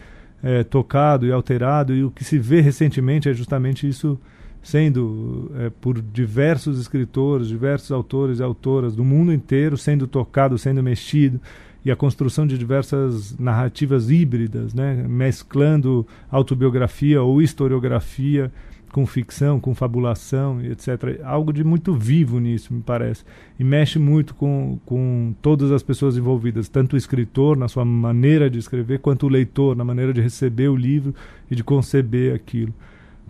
é, 0.43 0.63
tocado 0.63 1.25
e 1.25 1.31
alterado 1.31 1.93
e 1.93 2.03
o 2.03 2.11
que 2.11 2.23
se 2.23 2.37
vê 2.37 2.61
recentemente 2.61 3.27
é 3.27 3.33
justamente 3.33 3.87
isso 3.87 4.19
sendo 4.61 5.51
é, 5.59 5.69
por 5.69 6.01
diversos 6.01 6.79
escritores, 6.79 7.47
diversos 7.47 7.91
autores 7.91 8.39
e 8.39 8.43
autoras 8.43 8.95
do 8.95 9.03
mundo 9.03 9.33
inteiro 9.33 9.77
sendo 9.77 10.07
tocado, 10.07 10.57
sendo 10.57 10.83
mexido 10.83 11.39
e 11.83 11.91
a 11.91 11.95
construção 11.95 12.47
de 12.47 12.57
diversas 12.57 13.37
narrativas 13.37 14.09
híbridas, 14.09 14.73
né? 14.73 15.05
mesclando 15.07 16.05
autobiografia 16.31 17.21
ou 17.21 17.41
historiografia 17.41 18.51
com 18.95 19.05
ficção, 19.05 19.59
com 19.59 19.75
fabulação 19.75 20.61
etc. 20.61 21.19
Algo 21.25 21.51
de 21.51 21.65
muito 21.65 21.93
vivo 21.93 22.39
nisso, 22.39 22.73
me 22.73 22.81
parece. 22.81 23.25
E 23.59 23.63
mexe 23.63 23.99
muito 23.99 24.33
com, 24.33 24.79
com 24.85 25.35
todas 25.41 25.69
as 25.69 25.83
pessoas 25.83 26.15
envolvidas, 26.15 26.69
tanto 26.69 26.93
o 26.93 26.97
escritor, 26.97 27.57
na 27.57 27.67
sua 27.67 27.83
maneira 27.83 28.49
de 28.49 28.57
escrever, 28.57 28.99
quanto 28.99 29.25
o 29.25 29.29
leitor, 29.29 29.75
na 29.75 29.83
maneira 29.83 30.13
de 30.13 30.21
receber 30.21 30.69
o 30.69 30.77
livro 30.77 31.13
e 31.51 31.55
de 31.57 31.61
conceber 31.61 32.33
aquilo. 32.33 32.73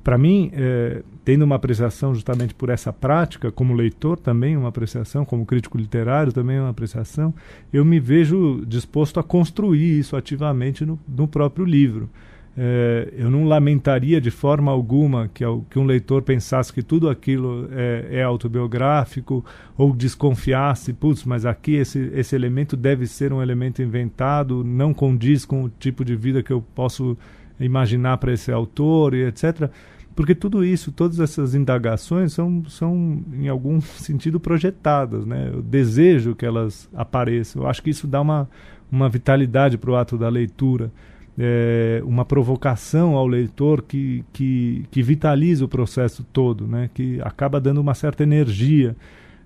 Para 0.04 0.20
mim, 0.20 0.52
é, 0.54 1.02
tendo 1.24 1.44
uma 1.44 1.56
apreciação 1.56 2.14
justamente 2.14 2.54
por 2.54 2.70
essa 2.70 2.94
prática, 2.94 3.52
como 3.52 3.74
leitor 3.74 4.20
também 4.20 4.56
uma 4.56 4.70
apreciação, 4.70 5.26
como 5.26 5.48
crítico 5.48 5.80
literário 5.80 6.32
também 6.32 6.60
uma 6.60 6.70
apreciação, 6.70 7.34
eu 7.74 7.84
me 7.84 8.00
vejo 8.00 8.64
disposto 8.68 9.20
a 9.20 9.24
construir 9.24 9.98
isso 9.98 10.16
ativamente 10.16 10.86
no, 10.86 11.00
no 11.08 11.28
próprio 11.28 11.66
livro. 11.66 12.08
É, 12.58 13.14
eu 13.18 13.30
não 13.30 13.44
lamentaria 13.44 14.22
de 14.22 14.32
forma 14.32 14.72
alguma 14.72 15.30
que, 15.34 15.44
que, 15.70 15.78
um 15.78 15.84
leitor 15.84 16.22
pensasse 16.22 16.72
que 16.72 16.82
tudo 16.82 17.10
aquilo 17.10 17.68
é, 17.72 18.20
é 18.20 18.24
autobiográfico 18.24 19.44
ou 19.78 19.94
desconfiasse, 19.94 20.94
putz, 20.94 21.26
mas 21.26 21.46
aqui 21.46 21.76
esse, 21.76 22.10
esse 22.14 22.34
elemento 22.34 22.78
deve 22.78 23.08
ser 23.08 23.34
um 23.34 23.42
elemento 23.42 23.82
inventado, 23.82 24.64
não 24.64 24.94
condiz 24.94 25.44
com 25.44 25.66
o 25.66 25.70
tipo 25.70 26.06
de 26.06 26.16
vida 26.16 26.42
que 26.42 26.52
eu 26.52 26.62
posso 26.74 27.18
imaginar 27.60 28.18
para 28.20 28.32
esse 28.32 28.50
autor 28.54 29.14
e 29.14 29.26
etc. 29.26 29.70
Porque 30.16 30.34
tudo 30.34 30.64
isso, 30.64 30.94
todas 30.94 31.20
essas 31.20 31.56
indagações 31.56 32.32
são, 32.32 32.64
são 32.70 33.22
em 33.34 33.50
algum 33.50 33.82
sentido 34.00 34.40
projetadas, 34.40 35.26
né? 35.26 35.52
Eu 35.54 35.62
desejo 35.62 36.34
que 36.34 36.46
elas 36.46 36.90
apareçam. 36.96 37.64
Eu 37.64 37.68
acho 37.68 37.84
que 37.84 37.90
isso 37.90 38.08
dá 38.08 38.22
uma, 38.22 38.50
uma 38.90 39.10
vitalidade 39.10 39.78
para 39.78 39.92
o 39.92 39.96
ato 39.98 40.18
da 40.18 40.30
leitura 40.30 40.90
é, 41.38 42.02
uma 42.06 42.24
provocação 42.24 43.16
ao 43.16 43.28
leitor 43.28 43.82
que, 43.82 44.24
que, 44.32 44.86
que, 44.90 45.04
vitaliza 45.04 45.66
o 45.66 45.68
processo 45.68 46.24
todo, 46.32 46.68
né? 46.68 46.90
que 46.94 47.20
acaba 47.22 47.60
dando 47.60 47.80
uma 47.80 47.94
certa 47.94 48.24
energia. 48.24 48.96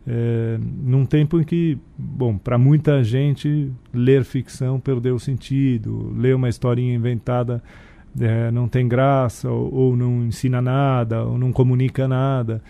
É, 0.08 0.58
num 0.60 1.06
tempo 1.06 1.39
em 1.39 1.43
que, 1.43 1.78
bom, 1.97 2.38
para 2.38 2.58
muita 2.58 3.04
gente, 3.04 3.71
ler 3.93 4.23
ficção 4.23 4.80
perdeu 4.80 5.15
o 5.15 5.19
sentido, 5.19 6.13
ler 6.17 6.36
uma 6.36 6.49
historinha 6.49 6.95
inventada 6.95 7.62
é, 8.19 8.49
não 8.52 8.67
tem 8.67 8.88
graça, 8.88 9.49
ou, 9.49 9.73
ou, 9.73 9.97
não 9.97 10.23
ensina 10.23 10.62
nada, 10.62 11.23
ou 11.23 11.38
não 11.38 11.52
comunica 11.52 12.08
nada. 12.08 12.62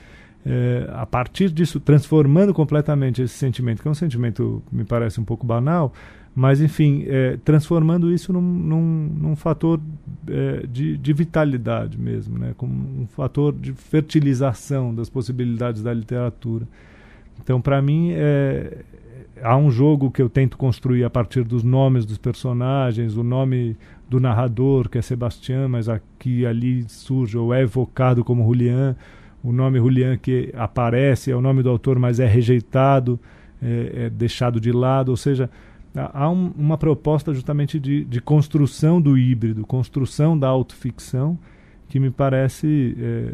É, 0.46 0.90
a 0.94 1.06
partir 1.06 1.50
disso, 1.50 1.80
transformando 1.80 2.54
completamente 2.54 3.22
esse 3.22 3.36
sentimento, 3.36 3.82
que 3.82 3.88
é 3.88 3.92
um 3.92 3.96
sentimento, 3.96 4.64
me 4.72 4.84
parece 4.84 5.20
um 5.20 5.24
pouco 5.24 5.46
banal, 5.46 5.94
mas, 6.36 6.62
enfim, 6.62 7.06
é, 7.08 7.38
transformando 7.44 8.12
isso 8.12 8.32
num, 8.32 8.42
num, 8.42 9.10
num 9.20 9.36
fator 9.36 9.80
é, 10.28 10.66
de, 10.68 10.98
de, 10.98 11.14
vitalidade 11.14 11.98
mesmo, 11.98 12.38
né? 12.38 12.54
como 12.56 12.74
um 13.02 13.08
fator 13.08 13.54
de 13.54 13.74
fertilização 13.74 14.94
das 14.94 15.10
possibilidades 15.10 15.82
da 15.82 15.94
literatura. 15.94 16.68
Então, 17.42 17.60
para 17.60 17.82
mim, 17.82 18.12
é, 18.14 18.84
há 19.42 19.58
um 19.58 19.72
jogo 19.72 20.12
que 20.12 20.22
eu 20.22 20.30
tento 20.30 20.58
construir 20.58 21.04
a 21.04 21.10
partir 21.10 21.44
dos 21.44 21.64
nomes 21.64 22.06
dos 22.06 22.18
personagens, 22.18 23.18
o 23.18 23.24
nome 23.24 23.76
do 24.10 24.20
narrador, 24.20 24.90
que 24.90 24.98
é 24.98 25.02
Sebastião, 25.02 25.68
mas 25.70 25.90
aqui 25.90 26.46
ali 26.46 26.84
surge 26.88 27.38
ou 27.38 27.54
é 27.54 27.62
evocado 27.62 28.24
como 28.24 28.44
Julian, 28.44 28.96
o 29.44 29.52
nome 29.52 29.80
Julian 29.80 30.18
que 30.18 30.52
aparece 30.56 31.32
é 31.32 31.36
o 31.36 31.42
nome 31.42 31.64
do 31.64 31.70
autor, 31.70 31.98
mas 31.98 32.20
é 32.20 32.26
rejeitado, 32.26 33.20
é, 33.62 34.06
é 34.06 34.10
deixado 34.10 34.60
de 34.60 34.72
lado, 34.72 35.10
ou 35.10 35.18
seja, 35.18 35.50
há 35.96 36.30
um, 36.30 36.52
uma 36.58 36.78
proposta 36.78 37.34
justamente 37.34 37.80
de, 37.80 38.06
de, 38.06 38.22
construção 38.22 39.02
do 39.02 39.18
híbrido, 39.18 39.66
construção 39.66 40.38
da 40.38 40.48
autoficção, 40.48 41.38
que 41.88 42.00
me 42.00 42.12
parece 42.12 42.96
é, 43.00 43.34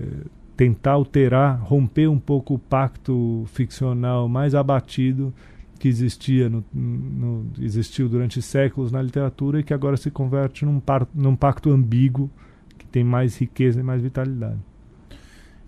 tentar 0.56 0.94
alterar, 0.94 1.62
romper 1.62 2.08
um 2.08 2.20
pouco 2.20 2.56
o 2.56 2.60
pacto 2.60 3.44
ficcional 3.48 4.30
mais 4.30 4.56
abatido 4.56 5.34
que 5.78 5.88
existia 5.88 6.50
no, 6.50 6.64
no, 6.74 7.48
existiu 7.60 8.08
durante 8.08 8.42
séculos 8.42 8.92
na 8.92 9.02
literatura 9.02 9.60
e 9.60 9.64
que 9.64 9.74
agora 9.74 9.98
se 9.98 10.10
converte 10.10 10.66
num, 10.66 10.80
par, 10.80 11.08
num 11.14 11.36
pacto 11.36 11.70
ambíguo 11.70 12.30
que 12.78 12.86
tem 12.86 13.04
mais 13.04 13.38
riqueza 13.38 13.82
e 13.82 13.84
mais 13.84 14.02
vitalidade. 14.02 14.60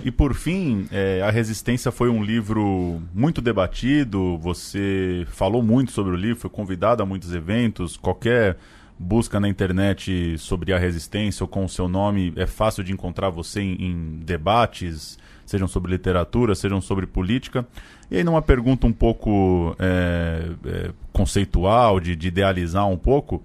E 0.03 0.11
por 0.11 0.33
fim, 0.35 0.87
é, 0.91 1.21
A 1.21 1.31
Resistência 1.31 1.91
foi 1.91 2.09
um 2.09 2.23
livro 2.23 3.01
muito 3.13 3.41
debatido, 3.41 4.37
você 4.37 5.25
falou 5.29 5.63
muito 5.63 5.91
sobre 5.91 6.13
o 6.13 6.15
livro, 6.15 6.41
foi 6.41 6.49
convidado 6.49 7.01
a 7.01 7.05
muitos 7.05 7.33
eventos, 7.33 7.97
qualquer 7.97 8.57
busca 8.99 9.39
na 9.39 9.47
internet 9.47 10.37
sobre 10.37 10.73
a 10.73 10.77
resistência 10.77 11.43
ou 11.43 11.47
com 11.47 11.63
o 11.65 11.69
seu 11.69 11.87
nome, 11.87 12.33
é 12.35 12.47
fácil 12.47 12.83
de 12.83 12.91
encontrar 12.91 13.29
você 13.29 13.61
em, 13.61 13.75
em 13.79 14.19
debates, 14.23 15.19
sejam 15.45 15.67
sobre 15.67 15.91
literatura, 15.91 16.55
sejam 16.55 16.81
sobre 16.81 17.05
política. 17.05 17.65
E 18.09 18.17
aí, 18.17 18.23
numa 18.23 18.41
pergunta 18.41 18.87
um 18.87 18.93
pouco 18.93 19.75
é, 19.79 20.49
é, 20.65 20.91
conceitual, 21.13 21.99
de, 21.99 22.15
de 22.15 22.27
idealizar 22.27 22.87
um 22.87 22.97
pouco, 22.97 23.43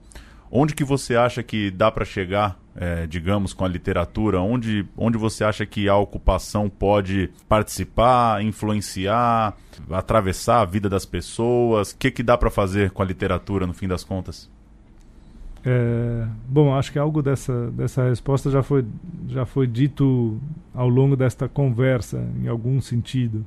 onde 0.50 0.74
que 0.74 0.84
você 0.84 1.16
acha 1.16 1.42
que 1.42 1.70
dá 1.70 1.90
para 1.90 2.04
chegar 2.04 2.58
é, 2.74 3.06
digamos, 3.06 3.52
com 3.52 3.64
a 3.64 3.68
literatura? 3.68 4.40
Onde, 4.40 4.86
onde 4.96 5.18
você 5.18 5.44
acha 5.44 5.66
que 5.66 5.88
a 5.88 5.96
ocupação 5.96 6.68
pode 6.68 7.30
participar, 7.48 8.42
influenciar, 8.42 9.56
atravessar 9.90 10.60
a 10.60 10.64
vida 10.64 10.88
das 10.88 11.04
pessoas? 11.04 11.92
O 11.92 11.96
que, 11.96 12.10
que 12.10 12.22
dá 12.22 12.36
para 12.36 12.50
fazer 12.50 12.90
com 12.90 13.02
a 13.02 13.04
literatura, 13.04 13.66
no 13.66 13.74
fim 13.74 13.88
das 13.88 14.04
contas? 14.04 14.50
É, 15.64 16.26
bom, 16.48 16.74
acho 16.74 16.90
que 16.90 16.98
algo 16.98 17.22
dessa, 17.22 17.70
dessa 17.70 18.08
resposta 18.08 18.50
já 18.50 18.62
foi, 18.62 18.84
já 19.28 19.46
foi 19.46 19.66
dito 19.66 20.40
ao 20.74 20.88
longo 20.88 21.16
desta 21.16 21.48
conversa, 21.48 22.26
em 22.42 22.48
algum 22.48 22.80
sentido. 22.80 23.46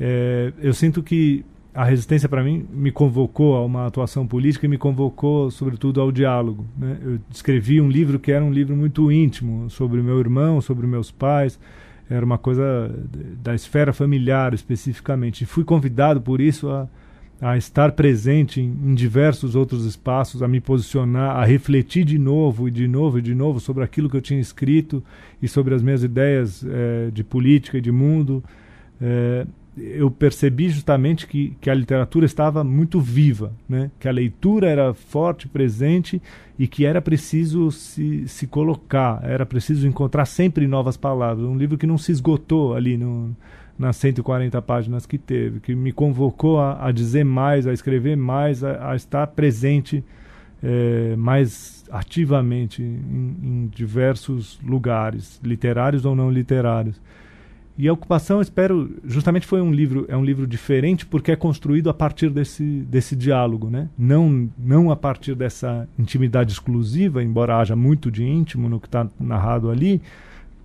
É, 0.00 0.52
eu 0.58 0.74
sinto 0.74 1.02
que 1.02 1.44
a 1.78 1.84
resistência 1.84 2.28
para 2.28 2.42
mim 2.42 2.66
me 2.72 2.90
convocou 2.90 3.54
a 3.54 3.64
uma 3.64 3.86
atuação 3.86 4.26
política 4.26 4.66
e 4.66 4.68
me 4.68 4.76
convocou 4.76 5.48
sobretudo 5.48 6.00
ao 6.00 6.10
diálogo 6.10 6.66
né? 6.76 6.98
eu 7.00 7.20
escrevi 7.30 7.80
um 7.80 7.88
livro 7.88 8.18
que 8.18 8.32
era 8.32 8.44
um 8.44 8.52
livro 8.52 8.74
muito 8.74 9.12
íntimo 9.12 9.70
sobre 9.70 10.02
meu 10.02 10.18
irmão 10.18 10.60
sobre 10.60 10.86
meus 10.88 11.10
pais. 11.10 11.58
Era 12.10 12.24
uma 12.24 12.38
coisa 12.38 12.90
da 13.42 13.54
esfera 13.54 13.92
familiar 13.92 14.54
especificamente. 14.54 15.42
E 15.42 15.46
fui 15.46 15.62
convidado 15.62 16.20
por 16.20 16.40
isso 16.40 16.70
a, 16.70 16.88
a 17.40 17.56
estar 17.56 17.92
presente 17.92 18.60
em, 18.60 18.64
em 18.64 18.94
diversos 18.94 19.54
outros 19.54 19.84
espaços 19.84 20.42
a 20.42 20.48
me 20.48 20.60
posicionar 20.60 21.36
a 21.36 21.44
refletir 21.44 22.04
de 22.04 22.18
novo 22.18 22.66
e 22.66 22.70
de 22.70 22.88
novo 22.88 23.18
e 23.18 23.22
de 23.22 23.34
novo 23.34 23.60
sobre 23.60 23.84
aquilo 23.84 24.08
que 24.08 24.16
eu 24.16 24.22
tinha 24.22 24.40
escrito 24.40 25.04
e 25.42 25.46
sobre 25.46 25.74
as 25.74 25.82
minhas 25.82 26.02
ideias 26.02 26.64
é, 26.66 27.10
de 27.12 27.22
política 27.22 27.76
e 27.76 27.80
de 27.80 27.92
mundo. 27.92 28.42
É, 29.00 29.46
eu 29.80 30.10
percebi 30.10 30.68
justamente 30.68 31.26
que, 31.26 31.56
que 31.60 31.70
a 31.70 31.74
literatura 31.74 32.26
estava 32.26 32.62
muito 32.64 33.00
viva, 33.00 33.52
né? 33.68 33.90
que 33.98 34.08
a 34.08 34.12
leitura 34.12 34.68
era 34.68 34.94
forte, 34.94 35.48
presente 35.48 36.20
e 36.58 36.66
que 36.66 36.84
era 36.84 37.00
preciso 37.00 37.70
se, 37.70 38.26
se 38.26 38.46
colocar, 38.46 39.20
era 39.22 39.46
preciso 39.46 39.86
encontrar 39.86 40.26
sempre 40.26 40.66
novas 40.66 40.96
palavras. 40.96 41.46
Um 41.46 41.56
livro 41.56 41.78
que 41.78 41.86
não 41.86 41.98
se 41.98 42.12
esgotou 42.12 42.74
ali 42.74 42.96
no, 42.96 43.34
nas 43.78 43.96
140 43.96 44.60
páginas 44.62 45.06
que 45.06 45.16
teve, 45.16 45.60
que 45.60 45.74
me 45.74 45.92
convocou 45.92 46.58
a, 46.58 46.86
a 46.86 46.90
dizer 46.90 47.24
mais, 47.24 47.66
a 47.66 47.72
escrever 47.72 48.16
mais, 48.16 48.64
a, 48.64 48.90
a 48.90 48.96
estar 48.96 49.26
presente 49.28 50.04
é, 50.62 51.14
mais 51.16 51.84
ativamente 51.90 52.82
em, 52.82 53.36
em, 53.42 53.70
diversos 53.72 54.58
lugares, 54.62 55.40
literários 55.42 56.04
ou 56.04 56.16
não 56.16 56.30
literários. 56.30 57.00
E 57.78 57.86
a 57.86 57.92
ocupação, 57.92 58.40
espero, 58.42 58.90
justamente 59.04 59.46
foi 59.46 59.60
um 59.60 59.70
livro, 59.70 60.04
é 60.08 60.16
um 60.16 60.24
livro 60.24 60.48
diferente 60.48 61.06
porque 61.06 61.30
é 61.30 61.36
construído 61.36 61.88
a 61.88 61.94
partir 61.94 62.28
desse, 62.28 62.64
desse 62.64 63.14
diálogo, 63.14 63.70
né? 63.70 63.88
Não, 63.96 64.50
não 64.58 64.90
a 64.90 64.96
partir 64.96 65.36
dessa 65.36 65.88
intimidade 65.96 66.52
exclusiva, 66.52 67.22
embora 67.22 67.56
haja 67.56 67.76
muito 67.76 68.10
de 68.10 68.24
íntimo 68.24 68.68
no 68.68 68.80
que 68.80 68.88
está 68.88 69.06
narrado 69.20 69.70
ali, 69.70 70.02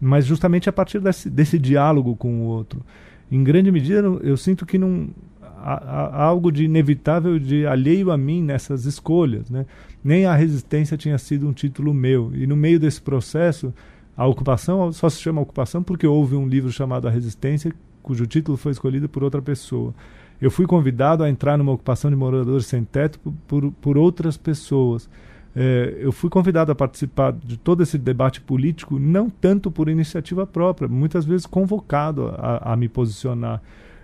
mas 0.02 0.26
justamente 0.26 0.68
a 0.68 0.74
partir 0.74 1.00
desse, 1.00 1.30
desse 1.30 1.60
diálogo 1.60 2.16
com 2.16 2.42
o 2.42 2.46
outro. 2.46 2.84
Em 3.32 3.44
grande 3.44 3.72
medida, 3.72 4.00
eu 4.24 4.36
sinto 4.36 4.66
que 4.66 4.80
não 4.80 5.10
há, 5.40 5.76
há 5.84 6.24
algo 6.24 6.52
de 6.52 6.64
inevitável, 6.64 7.38
de 7.38 7.68
alheio 7.68 8.10
a 8.10 8.18
mim 8.18 8.42
nessas 8.42 8.86
escolhas, 8.86 9.52
né? 9.52 9.68
Nem 10.04 10.26
a 10.26 10.34
resistência 10.34 10.98
tinha 10.98 11.20
sido 11.20 11.48
um 11.48 11.54
título 11.54 11.94
meu. 11.94 12.32
E 12.34 12.48
no 12.48 12.58
meio 12.58 12.80
desse 12.80 13.00
processo, 13.00 13.72
a 14.16 14.28
ocupação 14.28 14.92
só 14.92 15.10
se 15.10 15.20
chama 15.20 15.42
ocupação 15.42 15.82
porque 15.82 16.06
houve 16.06 16.36
um 16.36 16.48
livro 16.48 16.72
chamado 16.72 17.08
A 17.08 17.12
Resistência, 17.12 17.74
cujo 18.02 18.28
título 18.28 18.58
foi 18.58 18.72
escolhido 18.72 19.10
por 19.10 19.24
outra 19.24 19.42
pessoa. 19.42 19.94
Eu 20.40 20.52
fui 20.52 20.68
convidado 20.68 21.24
a 21.24 21.30
entrar 21.30 21.58
numa 21.58 21.72
ocupação 21.72 22.12
de 22.12 22.18
moradores 22.18 22.66
sem 22.66 22.84
teto 22.84 23.20
por, 23.48 23.72
por 23.72 23.98
outras 23.98 24.38
pessoas. 24.38 25.10
É, 25.56 25.98
eu 26.00 26.12
fui 26.12 26.30
convidado 26.30 26.72
a 26.72 26.76
participar 26.76 27.32
de 27.32 27.58
todo 27.58 27.82
esse 27.84 27.98
debate 27.98 28.42
político, 28.42 29.00
não 29.00 29.30
tanto 29.30 29.72
por 29.72 29.88
iniciativa 29.88 30.46
própria, 30.46 30.88
muitas 30.88 31.26
vezes 31.26 31.46
convocado 31.46 32.34
a, 32.38 32.74
a 32.74 32.76
me 32.76 32.90
posicionar. 32.90 33.62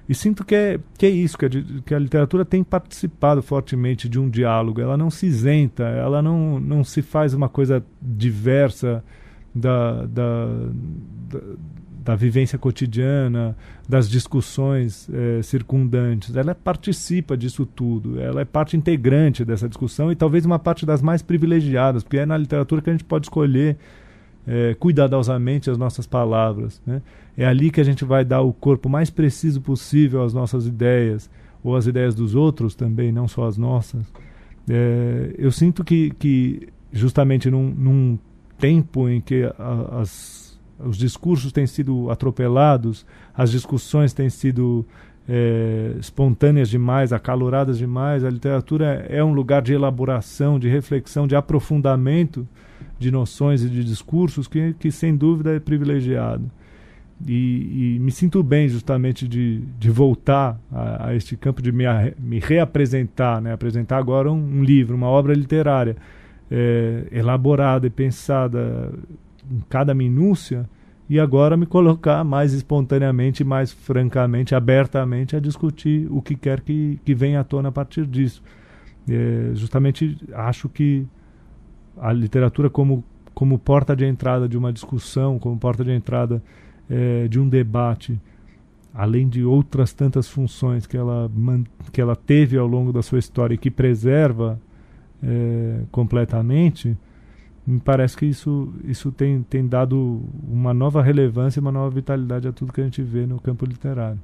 E 0.07 0.15
sinto 0.15 0.43
que 0.43 0.55
é, 0.55 0.79
que 0.97 1.05
é 1.05 1.09
isso, 1.09 1.37
que 1.37 1.45
a, 1.45 1.49
que 1.85 1.93
a 1.93 1.99
literatura 1.99 2.43
tem 2.43 2.63
participado 2.63 3.43
fortemente 3.43 4.09
de 4.09 4.19
um 4.19 4.27
diálogo. 4.27 4.81
Ela 4.81 4.97
não 4.97 5.11
se 5.11 5.27
isenta, 5.27 5.83
ela 5.83 6.19
não, 6.21 6.59
não 6.59 6.83
se 6.83 7.03
faz 7.03 7.33
uma 7.33 7.47
coisa 7.47 7.83
diversa 8.01 9.03
da, 9.53 10.05
da, 10.05 10.47
da, 11.29 11.39
da 12.03 12.15
vivência 12.15 12.57
cotidiana, 12.57 13.55
das 13.87 14.09
discussões 14.09 15.09
é, 15.11 15.41
circundantes. 15.41 16.35
Ela 16.35 16.55
participa 16.55 17.37
disso 17.37 17.65
tudo, 17.65 18.19
ela 18.19 18.41
é 18.41 18.45
parte 18.45 18.75
integrante 18.75 19.43
dessa 19.45 19.67
discussão 19.67 20.11
e 20.11 20.15
talvez 20.15 20.45
uma 20.45 20.59
parte 20.59 20.85
das 20.85 21.01
mais 21.01 21.21
privilegiadas, 21.21 22.03
porque 22.03 22.17
é 22.17 22.25
na 22.25 22.37
literatura 22.37 22.81
que 22.81 22.89
a 22.89 22.93
gente 22.93 23.03
pode 23.03 23.25
escolher 23.25 23.77
é, 24.47 24.73
cuidadosamente 24.79 25.69
as 25.69 25.77
nossas 25.77 26.07
palavras. 26.07 26.81
Né? 26.85 27.01
É 27.37 27.45
ali 27.45 27.69
que 27.69 27.79
a 27.79 27.83
gente 27.83 28.03
vai 28.03 28.25
dar 28.25 28.41
o 28.41 28.51
corpo 28.51 28.89
mais 28.89 29.09
preciso 29.09 29.61
possível 29.61 30.23
às 30.23 30.33
nossas 30.33 30.65
ideias, 30.65 31.29
ou 31.63 31.75
às 31.75 31.85
ideias 31.85 32.15
dos 32.15 32.35
outros 32.35 32.73
também, 32.73 33.11
não 33.11 33.27
só 33.27 33.45
as 33.45 33.57
nossas. 33.57 34.05
É, 34.67 35.35
eu 35.37 35.51
sinto 35.51 35.83
que, 35.83 36.11
que 36.11 36.69
justamente 36.91 37.51
num, 37.51 37.69
num 37.69 38.19
tempo 38.59 39.09
em 39.09 39.21
que 39.21 39.43
a, 39.57 40.01
as, 40.01 40.59
os 40.79 40.97
discursos 40.97 41.51
têm 41.51 41.65
sido 41.65 42.11
atropelados, 42.11 43.05
as 43.33 43.49
discussões 43.49 44.13
têm 44.13 44.29
sido 44.29 44.85
é, 45.27 45.95
espontâneas 45.99 46.69
demais, 46.69 47.13
acaloradas 47.13 47.77
demais. 47.77 48.23
A 48.23 48.29
literatura 48.29 49.05
é 49.09 49.23
um 49.23 49.33
lugar 49.33 49.61
de 49.61 49.73
elaboração, 49.73 50.59
de 50.59 50.67
reflexão, 50.67 51.25
de 51.25 51.35
aprofundamento 51.35 52.47
de 52.97 53.11
noções 53.11 53.63
e 53.63 53.69
de 53.69 53.83
discursos 53.83 54.47
que, 54.47 54.73
que 54.73 54.91
sem 54.91 55.15
dúvida 55.15 55.55
é 55.55 55.59
privilegiado. 55.59 56.49
E, 57.27 57.95
e 57.95 57.99
me 57.99 58.11
sinto 58.11 58.41
bem 58.41 58.67
justamente 58.69 59.27
de, 59.27 59.59
de 59.77 59.89
voltar 59.89 60.59
a, 60.71 61.07
a 61.07 61.15
este 61.15 61.35
campo, 61.35 61.61
de 61.61 61.71
me, 61.71 61.83
me 62.17 62.39
reapresentar, 62.39 63.41
né? 63.41 63.51
apresentar 63.51 63.97
agora 63.97 64.31
um, 64.31 64.59
um 64.59 64.63
livro, 64.63 64.95
uma 64.95 65.07
obra 65.07 65.33
literária 65.33 65.97
é, 66.51 67.07
elaborada 67.11 67.87
e 67.87 67.89
pensada 67.89 68.91
em 69.49 69.59
cada 69.69 69.93
minúcia 69.93 70.67
e 71.09 71.19
agora 71.19 71.57
me 71.57 71.65
colocar 71.65 72.23
mais 72.23 72.53
espontaneamente, 72.53 73.43
mais 73.43 73.71
francamente, 73.71 74.53
abertamente 74.53 75.35
a 75.35 75.39
discutir 75.39 76.07
o 76.11 76.21
que 76.21 76.35
quer 76.35 76.61
que, 76.61 76.99
que 77.03 77.15
venha 77.15 77.39
à 77.39 77.43
tona 77.43 77.69
a 77.69 77.71
partir 77.71 78.05
disso. 78.05 78.43
É, 79.09 79.51
justamente 79.55 80.17
acho 80.33 80.69
que 80.69 81.07
a 81.97 82.13
literatura 82.13 82.69
como, 82.69 83.03
como 83.33 83.57
porta 83.57 83.95
de 83.95 84.05
entrada 84.05 84.47
de 84.47 84.55
uma 84.55 84.71
discussão, 84.71 85.39
como 85.39 85.57
porta 85.57 85.83
de 85.83 85.91
entrada 85.91 86.43
é, 86.87 87.27
de 87.27 87.39
um 87.39 87.49
debate, 87.49 88.21
além 88.93 89.27
de 89.27 89.43
outras 89.43 89.93
tantas 89.93 90.27
funções 90.27 90.85
que 90.85 90.95
ela, 90.95 91.29
que 91.91 91.99
ela 91.99 92.15
teve 92.15 92.55
ao 92.55 92.67
longo 92.67 92.93
da 92.93 93.01
sua 93.01 93.17
história 93.17 93.55
e 93.55 93.57
que 93.57 93.71
preserva 93.71 94.59
é, 95.23 95.81
completamente, 95.91 96.97
me 97.65 97.79
parece 97.79 98.17
que 98.17 98.25
isso, 98.25 98.73
isso 98.83 99.11
tem, 99.11 99.43
tem 99.43 99.67
dado 99.67 100.21
uma 100.47 100.73
nova 100.73 101.01
relevância 101.03 101.59
e 101.59 101.61
uma 101.61 101.71
nova 101.71 101.89
vitalidade 101.89 102.47
a 102.47 102.51
tudo 102.51 102.73
que 102.73 102.81
a 102.81 102.83
gente 102.83 103.01
vê 103.01 103.25
no 103.25 103.39
campo 103.39 103.65
literário. 103.65 104.19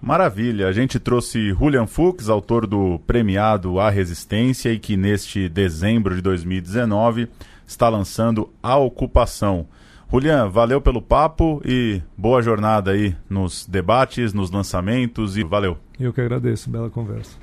Maravilha, 0.00 0.68
a 0.68 0.72
gente 0.72 0.98
trouxe 0.98 1.50
Julian 1.50 1.86
Fuchs, 1.86 2.28
autor 2.28 2.66
do 2.66 2.98
premiado 3.06 3.78
A 3.78 3.88
Resistência 3.88 4.70
e 4.70 4.78
que 4.78 4.96
neste 4.96 5.48
dezembro 5.48 6.14
de 6.14 6.20
2019 6.20 7.28
está 7.66 7.88
lançando 7.88 8.50
A 8.62 8.76
Ocupação. 8.76 9.66
Julian, 10.10 10.48
valeu 10.48 10.80
pelo 10.80 11.00
papo 11.00 11.62
e 11.64 12.02
boa 12.18 12.42
jornada 12.42 12.90
aí 12.90 13.16
nos 13.30 13.66
debates, 13.66 14.34
nos 14.34 14.50
lançamentos 14.50 15.36
e 15.36 15.42
valeu. 15.42 15.78
Eu 15.98 16.12
que 16.12 16.20
agradeço, 16.20 16.68
bela 16.68 16.90
conversa. 16.90 17.38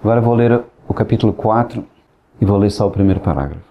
Agora 0.00 0.20
vou 0.20 0.32
ler 0.32 0.62
o 0.86 0.94
capítulo 0.94 1.32
4 1.32 1.84
e 2.40 2.44
vou 2.44 2.56
ler 2.56 2.70
só 2.70 2.86
o 2.86 2.90
primeiro 2.90 3.18
parágrafo. 3.18 3.66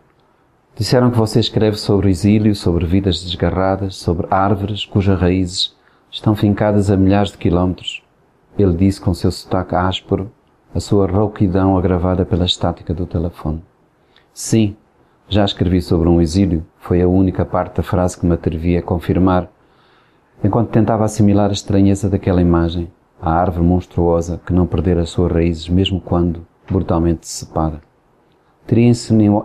Disseram 0.75 1.09
que 1.09 1.17
você 1.17 1.39
escreve 1.39 1.77
sobre 1.77 2.09
exílio, 2.09 2.53
sobre 2.53 2.85
vidas 2.85 3.23
desgarradas, 3.23 3.95
sobre 3.95 4.27
árvores 4.29 4.85
cujas 4.85 5.17
raízes 5.17 5.73
estão 6.11 6.35
fincadas 6.35 6.91
a 6.91 6.97
milhares 6.97 7.31
de 7.31 7.37
quilómetros. 7.37 8.03
Ele 8.59 8.73
disse 8.73 8.99
com 8.99 9.13
seu 9.13 9.31
sotaque 9.31 9.73
áspero, 9.73 10.29
a 10.75 10.81
sua 10.81 11.07
rouquidão 11.07 11.77
agravada 11.77 12.25
pela 12.25 12.45
estática 12.45 12.93
do 12.93 13.05
telefone. 13.05 13.63
Sim, 14.33 14.75
já 15.29 15.45
escrevi 15.45 15.81
sobre 15.81 16.09
um 16.09 16.19
exílio, 16.19 16.65
foi 16.77 17.01
a 17.01 17.07
única 17.07 17.45
parte 17.45 17.77
da 17.77 17.83
frase 17.83 18.19
que 18.19 18.25
me 18.25 18.33
atrevi 18.33 18.75
a 18.75 18.81
confirmar, 18.81 19.47
enquanto 20.43 20.71
tentava 20.71 21.05
assimilar 21.05 21.51
a 21.51 21.53
estranheza 21.53 22.09
daquela 22.09 22.41
imagem, 22.41 22.91
a 23.21 23.31
árvore 23.31 23.65
monstruosa 23.65 24.39
que 24.45 24.53
não 24.53 24.67
perdera 24.67 25.01
as 25.01 25.09
suas 25.09 25.31
raízes 25.31 25.67
mesmo 25.67 25.99
quando 25.99 26.45
brutalmente 26.69 27.21
decepada. 27.21 27.81
Teria 28.65 28.91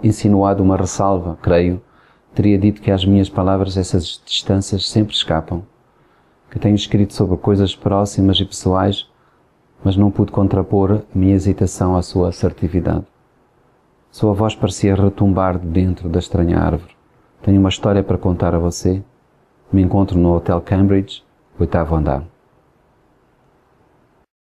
insinuado 0.02 0.62
uma 0.62 0.76
ressalva, 0.76 1.38
creio, 1.40 1.80
teria 2.34 2.58
dito 2.58 2.82
que 2.82 2.90
às 2.90 3.04
minhas 3.04 3.28
palavras 3.28 3.76
essas 3.76 4.20
distâncias 4.24 4.88
sempre 4.88 5.14
escapam, 5.14 5.62
que 6.50 6.58
tenho 6.58 6.74
escrito 6.74 7.14
sobre 7.14 7.36
coisas 7.36 7.74
próximas 7.74 8.38
e 8.40 8.44
pessoais, 8.44 9.08
mas 9.84 9.96
não 9.96 10.10
pude 10.10 10.32
contrapor 10.32 11.02
minha 11.14 11.34
hesitação 11.34 11.96
à 11.96 12.02
sua 12.02 12.28
assertividade. 12.28 13.06
Sua 14.10 14.34
voz 14.34 14.54
parecia 14.54 14.94
retumbar 14.94 15.58
de 15.58 15.66
dentro 15.66 16.08
da 16.08 16.18
estranha 16.18 16.58
árvore. 16.58 16.94
Tenho 17.42 17.58
uma 17.58 17.70
história 17.70 18.02
para 18.02 18.18
contar 18.18 18.54
a 18.54 18.58
você. 18.58 19.02
Me 19.72 19.82
encontro 19.82 20.18
no 20.18 20.34
Hotel 20.34 20.60
Cambridge, 20.60 21.24
oitavo 21.58 21.94
andar. 21.96 22.31